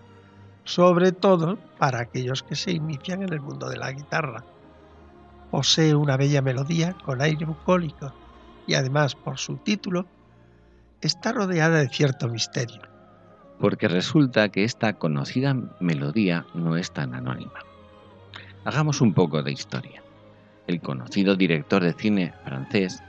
[0.64, 4.46] sobre todo para aquellos que se inician en el mundo de la guitarra.
[5.52, 8.14] Posee una bella melodía con aire bucólico
[8.66, 10.06] y además por su título
[11.02, 12.97] está rodeada de cierto misterio
[13.60, 17.60] porque resulta que esta conocida melodía no es tan anónima.
[18.66, 20.04] Hagamos un poco de historia.
[20.68, 23.02] El conocido director de cine francés,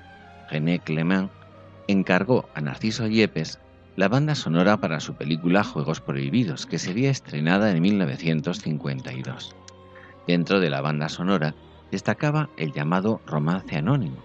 [0.50, 1.30] René Clément,
[1.88, 3.58] encargó a Narciso Yepes
[3.96, 9.56] la banda sonora para su película Juegos Prohibidos, que sería estrenada en 1952.
[10.28, 11.54] Dentro de la banda sonora
[11.90, 14.22] destacaba el llamado romance anónimo,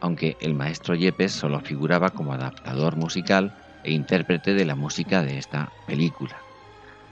[0.00, 5.38] aunque el maestro Yepes solo figuraba como adaptador musical e intérprete de la música de
[5.38, 6.36] esta película.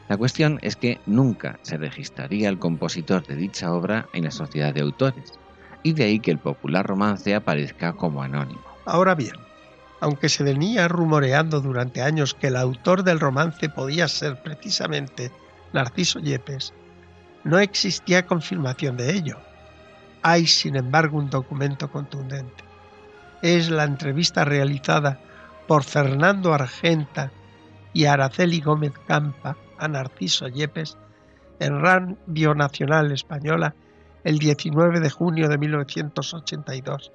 [0.09, 4.73] La cuestión es que nunca se registraría el compositor de dicha obra en la sociedad
[4.73, 5.33] de autores,
[5.83, 8.63] y de ahí que el popular romance aparezca como anónimo.
[8.87, 9.35] Ahora bien,
[10.01, 15.31] aunque se venía rumoreando durante años que el autor del romance podía ser precisamente
[15.73, 16.73] Narciso Yepes,
[17.45, 19.39] no existía confirmación de ello.
[20.23, 22.65] Hay, sin embargo, un documento contundente.
[23.43, 25.21] Es la entrevista realizada
[25.69, 27.31] por Fernando Argenta
[27.93, 30.97] y Araceli Gómez Campa a Narciso Yepes
[31.61, 33.75] en Radio Nacional Española
[34.25, 37.13] el 19 de junio de 1982,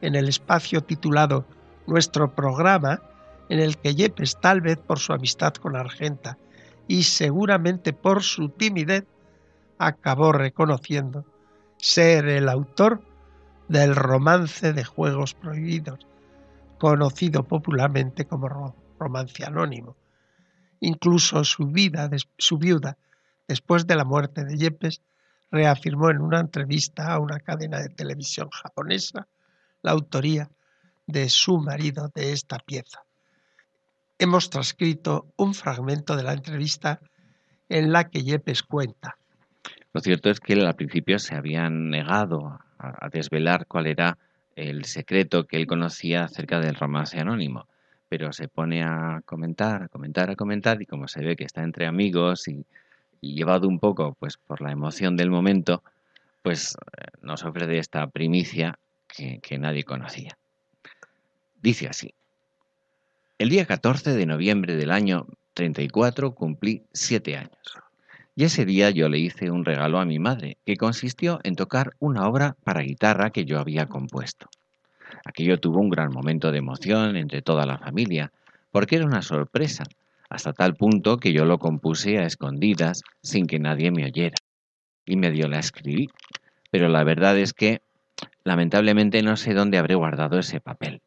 [0.00, 1.44] en el espacio titulado
[1.86, 3.02] Nuestro programa,
[3.50, 6.38] en el que Yepes, tal vez por su amistad con Argenta
[6.88, 9.04] y seguramente por su timidez,
[9.78, 11.26] acabó reconociendo
[11.76, 13.02] ser el autor
[13.68, 16.06] del romance de Juegos Prohibidos,
[16.78, 19.96] conocido popularmente como romance anónimo.
[20.80, 22.96] Incluso su, vida, su viuda,
[23.48, 25.00] después de la muerte de Yepes,
[25.50, 29.26] reafirmó en una entrevista a una cadena de televisión japonesa
[29.82, 30.50] la autoría
[31.06, 33.02] de su marido de esta pieza.
[34.18, 37.00] Hemos transcrito un fragmento de la entrevista
[37.68, 39.16] en la que Yepes cuenta.
[39.92, 44.18] Lo cierto es que él al principio se habían negado a, desvelar cuál era
[44.56, 47.68] el secreto que él conocía acerca del romance anónimo,
[48.08, 51.62] pero se pone a comentar, a comentar, a comentar y como se ve que está
[51.62, 52.64] entre amigos y
[53.20, 55.82] llevado un poco pues por la emoción del momento,
[56.42, 58.78] pues eh, nos ofrece esta primicia
[59.08, 60.36] que, que nadie conocía.
[61.60, 62.14] Dice así,
[63.38, 67.85] el día 14 de noviembre del año 34 cumplí siete años.
[68.38, 71.94] Y ese día yo le hice un regalo a mi madre, que consistió en tocar
[71.98, 74.50] una obra para guitarra que yo había compuesto.
[75.24, 78.32] Aquello tuvo un gran momento de emoción entre toda la familia,
[78.70, 79.84] porque era una sorpresa,
[80.28, 84.36] hasta tal punto que yo lo compuse a escondidas sin que nadie me oyera.
[85.06, 86.10] Y medio la escribí,
[86.70, 87.80] pero la verdad es que
[88.44, 91.00] lamentablemente no sé dónde habré guardado ese papel.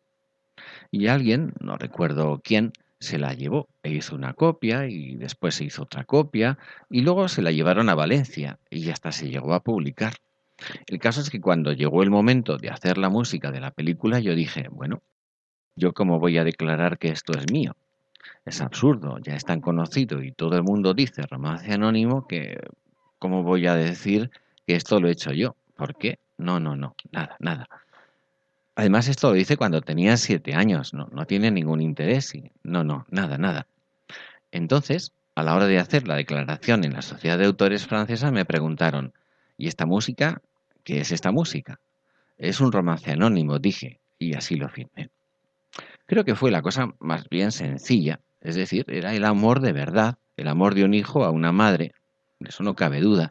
[0.89, 5.63] Y alguien, no recuerdo quién, se la llevó e hizo una copia y después se
[5.65, 6.57] hizo otra copia
[6.89, 10.13] y luego se la llevaron a Valencia y hasta se llegó a publicar.
[10.87, 14.19] El caso es que cuando llegó el momento de hacer la música de la película
[14.19, 15.01] yo dije, bueno,
[15.75, 17.75] yo cómo voy a declarar que esto es mío.
[18.45, 22.59] Es absurdo, ya es tan conocido y todo el mundo dice romance anónimo que
[23.17, 24.29] ¿cómo voy a decir
[24.67, 25.55] que esto lo he hecho yo?
[25.75, 26.19] ¿Por qué?
[26.37, 27.69] No, no, no, nada, nada.
[28.79, 32.85] Además esto lo dice cuando tenía siete años, no, no tiene ningún interés y no,
[32.85, 33.67] no, nada, nada.
[34.53, 38.45] Entonces, a la hora de hacer la declaración en la Sociedad de Autores Francesa me
[38.45, 39.11] preguntaron,
[39.57, 40.41] ¿y esta música?
[40.85, 41.81] ¿Qué es esta música?
[42.37, 45.09] Es un romance anónimo, dije, y así lo firmé.
[46.05, 50.15] Creo que fue la cosa más bien sencilla, es decir, era el amor de verdad,
[50.37, 51.91] el amor de un hijo a una madre,
[52.39, 53.27] eso no cabe duda,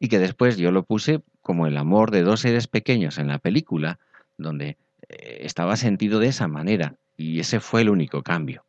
[0.00, 3.38] y que después yo lo puse como el amor de dos seres pequeños en la
[3.38, 3.98] película,
[4.38, 4.76] donde
[5.08, 8.64] eh, estaba sentido de esa manera, y ese fue el único cambio.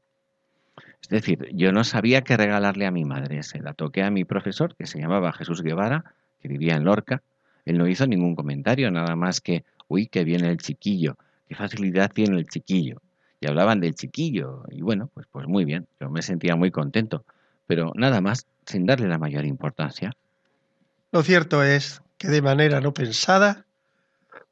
[1.02, 4.26] Es decir, yo no sabía qué regalarle a mi madre, se la toqué a mi
[4.26, 6.04] profesor, que se llamaba Jesús Guevara,
[6.42, 7.22] que vivía en Lorca,
[7.66, 11.18] él no hizo ningún comentario, nada más que, uy, qué viene el chiquillo,
[11.48, 13.02] qué facilidad tiene el chiquillo
[13.42, 17.24] y hablaban del chiquillo y bueno, pues, pues muy bien, yo me sentía muy contento,
[17.68, 20.12] pero nada más, sin darle la mayor importancia.
[21.12, 23.66] Lo cierto es que de manera no pensada,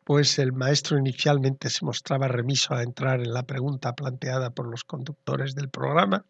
[0.07, 4.85] pues el maestro inicialmente se mostraba remiso a entrar en la pregunta planteada por los
[4.85, 6.23] conductores del programa,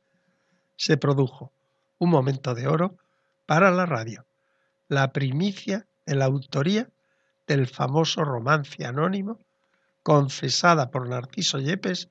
[0.78, 1.51] se produjo
[1.99, 2.97] un momento de oro
[3.45, 4.25] para la radio,
[4.88, 6.89] la primicia de la autoría
[7.45, 9.38] del famoso romance anónimo
[10.01, 12.09] confesada por Narciso Yepes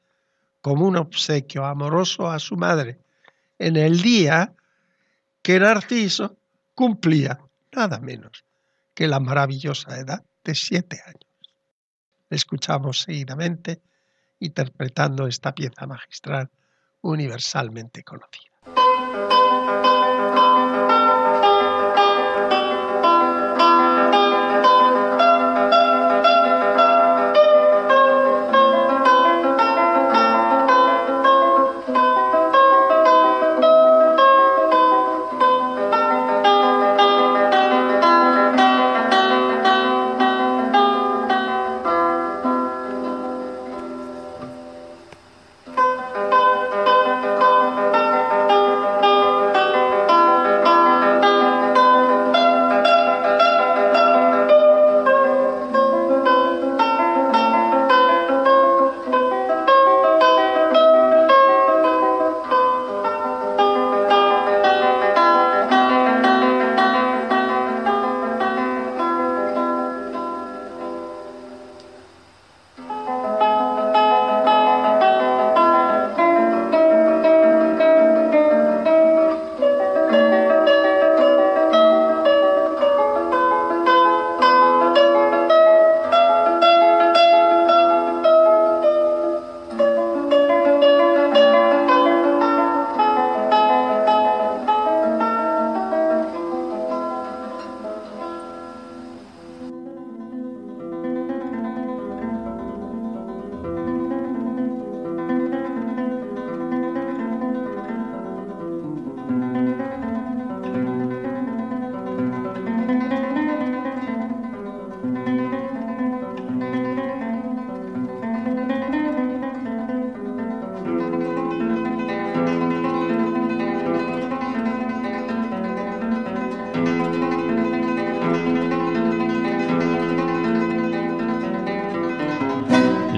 [0.62, 3.00] como un obsequio amoroso a su madre
[3.58, 4.54] en el día
[5.42, 6.36] que Narciso
[6.76, 7.40] cumplía
[7.72, 8.44] nada menos
[8.94, 11.25] que la maravillosa edad de siete años.
[12.30, 13.82] Escuchamos seguidamente
[14.40, 16.50] interpretando esta pieza magistral
[17.02, 18.55] universalmente conocida.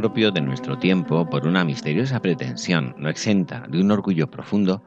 [0.00, 4.82] Propio de nuestro tiempo por una misteriosa pretensión no exenta de un orgullo profundo,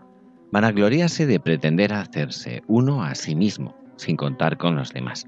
[0.51, 5.27] vanagloriarse de pretender hacerse uno a sí mismo, sin contar con los demás.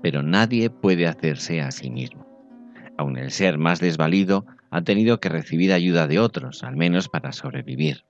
[0.00, 2.24] Pero nadie puede hacerse a sí mismo.
[2.96, 7.32] Aun el ser más desvalido ha tenido que recibir ayuda de otros, al menos para
[7.32, 8.04] sobrevivir.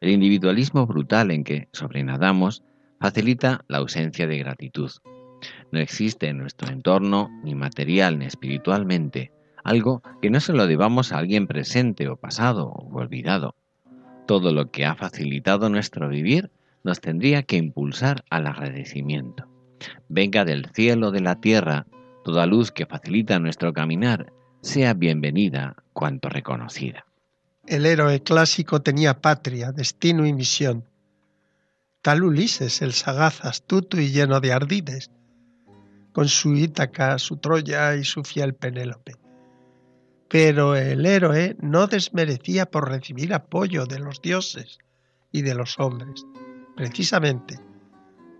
[0.00, 2.64] El individualismo brutal en que sobrenadamos
[2.98, 4.90] facilita la ausencia de gratitud.
[5.70, 9.30] No existe en nuestro entorno, ni material ni espiritualmente,
[9.68, 13.54] algo que no se lo debamos a alguien presente o pasado o olvidado.
[14.26, 16.50] Todo lo que ha facilitado nuestro vivir
[16.84, 19.46] nos tendría que impulsar al agradecimiento.
[20.08, 21.86] Venga del cielo, de la tierra,
[22.24, 27.04] toda luz que facilita nuestro caminar, sea bienvenida cuanto reconocida.
[27.66, 30.84] El héroe clásico tenía patria, destino y misión.
[32.00, 35.10] Tal Ulises, el sagaz, astuto y lleno de ardides,
[36.12, 39.27] con su Ítaca, su Troya y su fiel Penélope.
[40.28, 44.78] Pero el héroe no desmerecía por recibir apoyo de los dioses
[45.32, 46.26] y de los hombres.
[46.76, 47.58] Precisamente,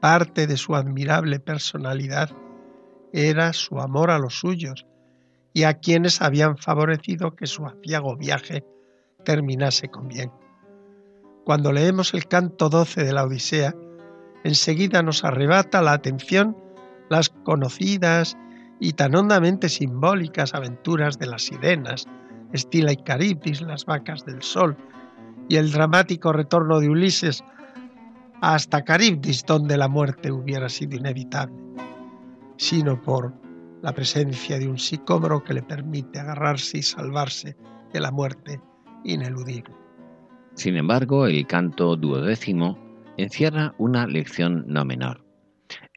[0.00, 2.30] parte de su admirable personalidad
[3.12, 4.86] era su amor a los suyos
[5.52, 8.64] y a quienes habían favorecido que su aciago viaje
[9.24, 10.30] terminase con bien.
[11.44, 13.74] Cuando leemos el canto 12 de la Odisea,
[14.44, 16.56] enseguida nos arrebata la atención
[17.08, 18.36] las conocidas
[18.80, 22.06] y tan hondamente simbólicas aventuras de las sirenas,
[22.52, 24.76] Estila y Caribdis, las vacas del sol,
[25.48, 27.42] y el dramático retorno de Ulises
[28.40, 31.56] hasta Caribdis, donde la muerte hubiera sido inevitable,
[32.56, 33.32] sino por
[33.82, 37.56] la presencia de un sicómoro que le permite agarrarse y salvarse
[37.92, 38.60] de la muerte
[39.04, 39.74] ineludible.
[40.54, 42.76] Sin embargo, el canto duodécimo
[43.16, 45.27] encierra una lección no menor.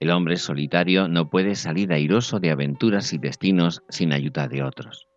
[0.01, 5.07] El hombre solitario no puede salir airoso de aventuras y destinos sin ayuda de otros.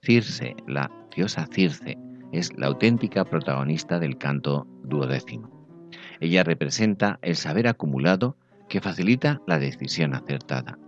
[0.00, 1.98] Circe, la diosa Circe,
[2.32, 5.90] es la auténtica protagonista del canto duodécimo.
[6.18, 8.38] Ella representa el saber acumulado
[8.70, 10.78] que facilita la decisión acertada.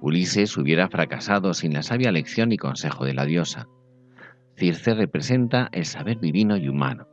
[0.00, 3.66] Ulises hubiera fracasado sin la sabia lección y consejo de la diosa.
[4.54, 7.08] Circe representa el saber divino y humano.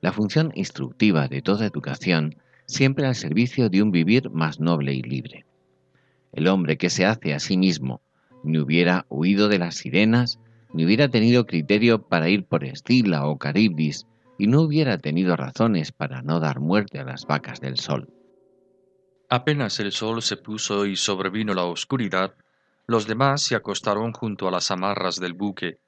[0.00, 2.34] La función instructiva de toda educación
[2.68, 5.44] siempre al servicio de un vivir más noble y libre.
[6.32, 8.00] El hombre que se hace a sí mismo
[8.44, 10.38] ni hubiera huido de las sirenas,
[10.72, 14.06] ni hubiera tenido criterio para ir por Estila o Caribdis,
[14.38, 18.08] y no hubiera tenido razones para no dar muerte a las vacas del sol.
[19.28, 22.34] Apenas el sol se puso y sobrevino la oscuridad,
[22.86, 25.78] los demás se acostaron junto a las amarras del buque.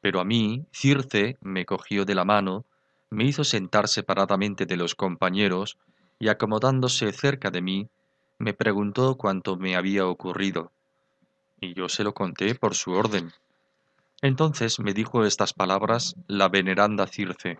[0.00, 2.64] Pero a mí, Circe me cogió de la mano,
[3.10, 5.78] me hizo sentar separadamente de los compañeros,
[6.18, 7.88] y acomodándose cerca de mí,
[8.38, 10.72] me preguntó cuánto me había ocurrido,
[11.60, 13.32] y yo se lo conté por su orden.
[14.22, 17.58] Entonces me dijo estas palabras la veneranda Circe.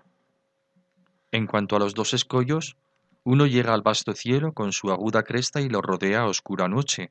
[1.30, 2.76] En cuanto a los dos escollos,
[3.24, 7.10] uno llega al vasto cielo con su aguda cresta y lo rodea a oscura noche.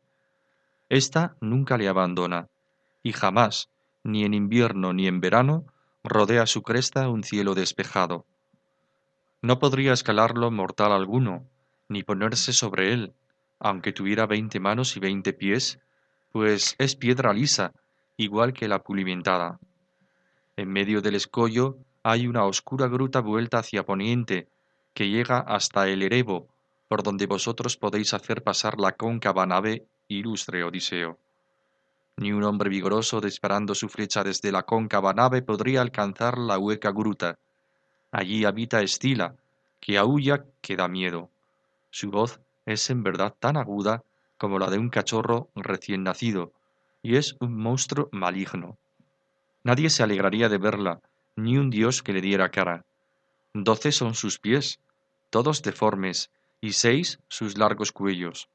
[0.90, 2.48] Esta nunca le abandona,
[3.02, 3.70] y jamás,
[4.04, 5.66] ni en invierno ni en verano,
[6.04, 8.26] rodea su cresta un cielo despejado.
[9.44, 11.46] No podría escalarlo mortal alguno,
[11.90, 13.14] ni ponerse sobre él,
[13.60, 15.80] aunque tuviera veinte manos y veinte pies,
[16.32, 17.74] pues es piedra lisa,
[18.16, 19.60] igual que la pulimentada.
[20.56, 24.48] En medio del escollo hay una oscura gruta vuelta hacia poniente,
[24.94, 26.48] que llega hasta el Erebo,
[26.88, 31.20] por donde vosotros podéis hacer pasar la cóncava nave, ilustre Odiseo.
[32.16, 36.92] Ni un hombre vigoroso disparando su flecha desde la cóncava nave podría alcanzar la hueca
[36.92, 37.38] gruta,
[38.14, 39.36] Allí habita Estila,
[39.80, 41.32] que aúlla que da miedo.
[41.90, 44.04] Su voz es en verdad tan aguda
[44.38, 46.54] como la de un cachorro recién nacido,
[47.02, 48.78] y es un monstruo maligno.
[49.64, 51.02] Nadie se alegraría de verla,
[51.36, 52.86] ni un dios que le diera cara.
[53.56, 54.80] Doce son sus pies,
[55.32, 56.30] todos deformes,
[56.62, 58.48] y seis sus largos cuellos.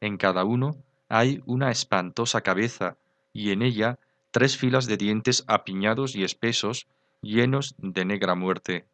[0.00, 0.76] En cada uno
[1.08, 2.96] hay una espantosa cabeza,
[3.32, 3.96] y en ella
[4.32, 6.88] tres filas de dientes apiñados y espesos,
[7.22, 8.86] llenos de negra muerte.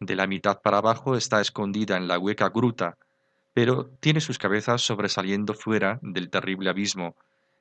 [0.00, 2.96] De la mitad para abajo está escondida en la hueca gruta,
[3.52, 7.16] pero tiene sus cabezas sobresaliendo fuera del terrible abismo,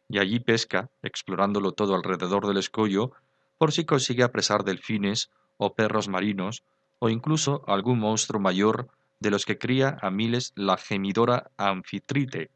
[0.10, 3.12] y allí pesca, explorándolo todo alrededor del escollo,
[3.58, 6.64] por si consigue apresar delfines o perros marinos,
[7.00, 8.88] o incluso algún monstruo mayor
[9.20, 12.52] de los que cría a miles la gemidora anfitrite.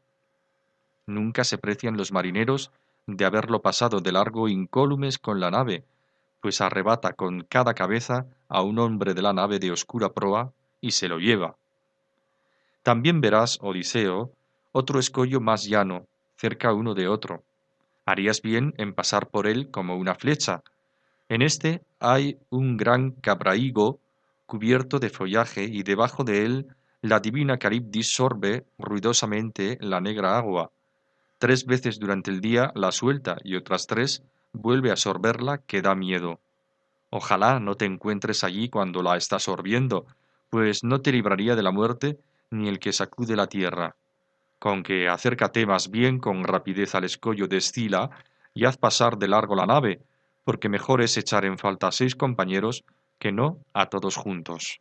[1.06, 2.70] Nunca se precian los marineros
[3.06, 5.84] de haberlo pasado de largo incólumes con la nave,
[6.42, 10.90] pues arrebata con cada cabeza a un hombre de la nave de oscura proa y
[10.90, 11.56] se lo lleva.
[12.82, 14.32] También verás, Odiseo,
[14.72, 17.44] otro escollo más llano, cerca uno de otro.
[18.04, 20.62] Harías bien en pasar por él como una flecha.
[21.28, 24.00] En este hay un gran cabrahigo
[24.46, 26.66] cubierto de follaje y debajo de él
[27.02, 30.72] la divina Caribdis sorbe ruidosamente la negra agua.
[31.38, 35.94] Tres veces durante el día la suelta y otras tres vuelve a sorberla que da
[35.94, 36.40] miedo.
[37.10, 40.06] Ojalá no te encuentres allí cuando la está sorbiendo,
[40.50, 42.18] pues no te libraría de la muerte
[42.50, 43.96] ni el que sacude la tierra.
[44.58, 48.10] Con que acércate más bien con rapidez al escollo de Escila
[48.54, 50.00] y haz pasar de largo la nave,
[50.44, 52.84] porque mejor es echar en falta a seis compañeros
[53.18, 54.78] que no a todos juntos.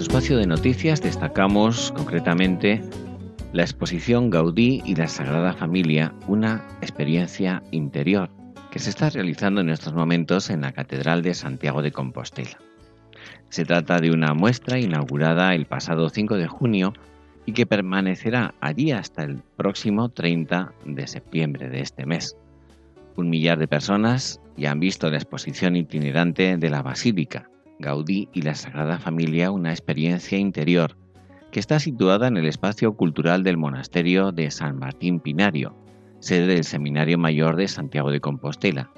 [0.00, 2.80] Nuestro espacio de noticias destacamos concretamente
[3.52, 8.30] la exposición Gaudí y la Sagrada Familia, una experiencia interior,
[8.70, 12.56] que se está realizando en estos momentos en la Catedral de Santiago de Compostela.
[13.50, 16.94] Se trata de una muestra inaugurada el pasado 5 de junio
[17.44, 22.38] y que permanecerá allí hasta el próximo 30 de septiembre de este mes.
[23.16, 27.49] Un millar de personas ya han visto la exposición itinerante de la Basílica,
[27.80, 30.96] Gaudí y la Sagrada Familia una experiencia interior
[31.50, 35.74] que está situada en el espacio cultural del monasterio de San Martín Pinario,
[36.20, 38.90] sede del Seminario Mayor de Santiago de Compostela,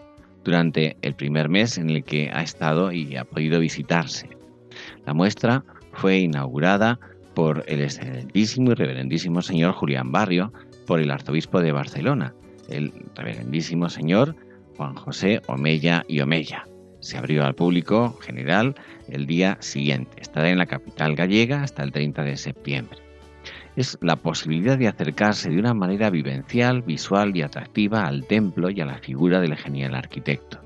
[0.44, 4.28] durante el primer mes en el que ha estado y ha podido visitarse.
[5.06, 6.98] La muestra fue inaugurada
[7.34, 10.52] por el excelentísimo y reverendísimo señor Julián Barrio,
[10.86, 12.34] por el arzobispo de Barcelona,
[12.68, 14.36] el reverendísimo señor
[14.76, 16.66] Juan José Omella y Omella
[17.02, 18.76] se abrió al público general
[19.08, 20.22] el día siguiente.
[20.22, 22.98] Estará en la capital gallega hasta el 30 de septiembre.
[23.74, 28.80] Es la posibilidad de acercarse de una manera vivencial, visual y atractiva al templo y
[28.80, 30.60] a la figura del genial arquitecto.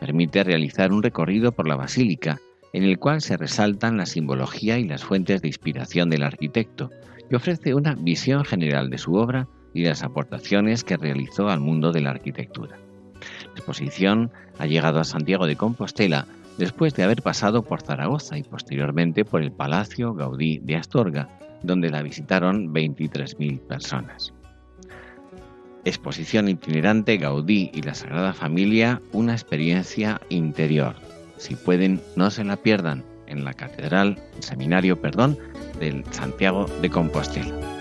[0.00, 2.38] Permite realizar un recorrido por la basílica
[2.72, 6.90] en el cual se resaltan la simbología y las fuentes de inspiración del arquitecto
[7.30, 11.92] y ofrece una visión general de su obra y las aportaciones que realizó al mundo
[11.92, 12.78] de la arquitectura.
[13.16, 16.26] La exposición ha llegado a Santiago de Compostela
[16.58, 21.28] después de haber pasado por Zaragoza y posteriormente por el Palacio Gaudí de Astorga,
[21.62, 24.32] donde la visitaron 23.000 personas.
[25.84, 30.96] Exposición itinerante Gaudí y la Sagrada Familia, una experiencia interior.
[31.36, 35.38] Si pueden, no se la pierdan en la Catedral, el Seminario, perdón,
[35.78, 37.75] del Santiago de Compostela.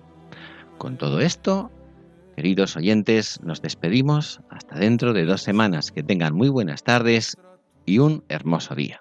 [0.79, 1.73] Con todo esto,
[2.37, 5.91] queridos oyentes, nos despedimos hasta dentro de dos semanas.
[5.91, 7.37] Que tengan muy buenas tardes
[7.87, 9.01] y un hermoso día.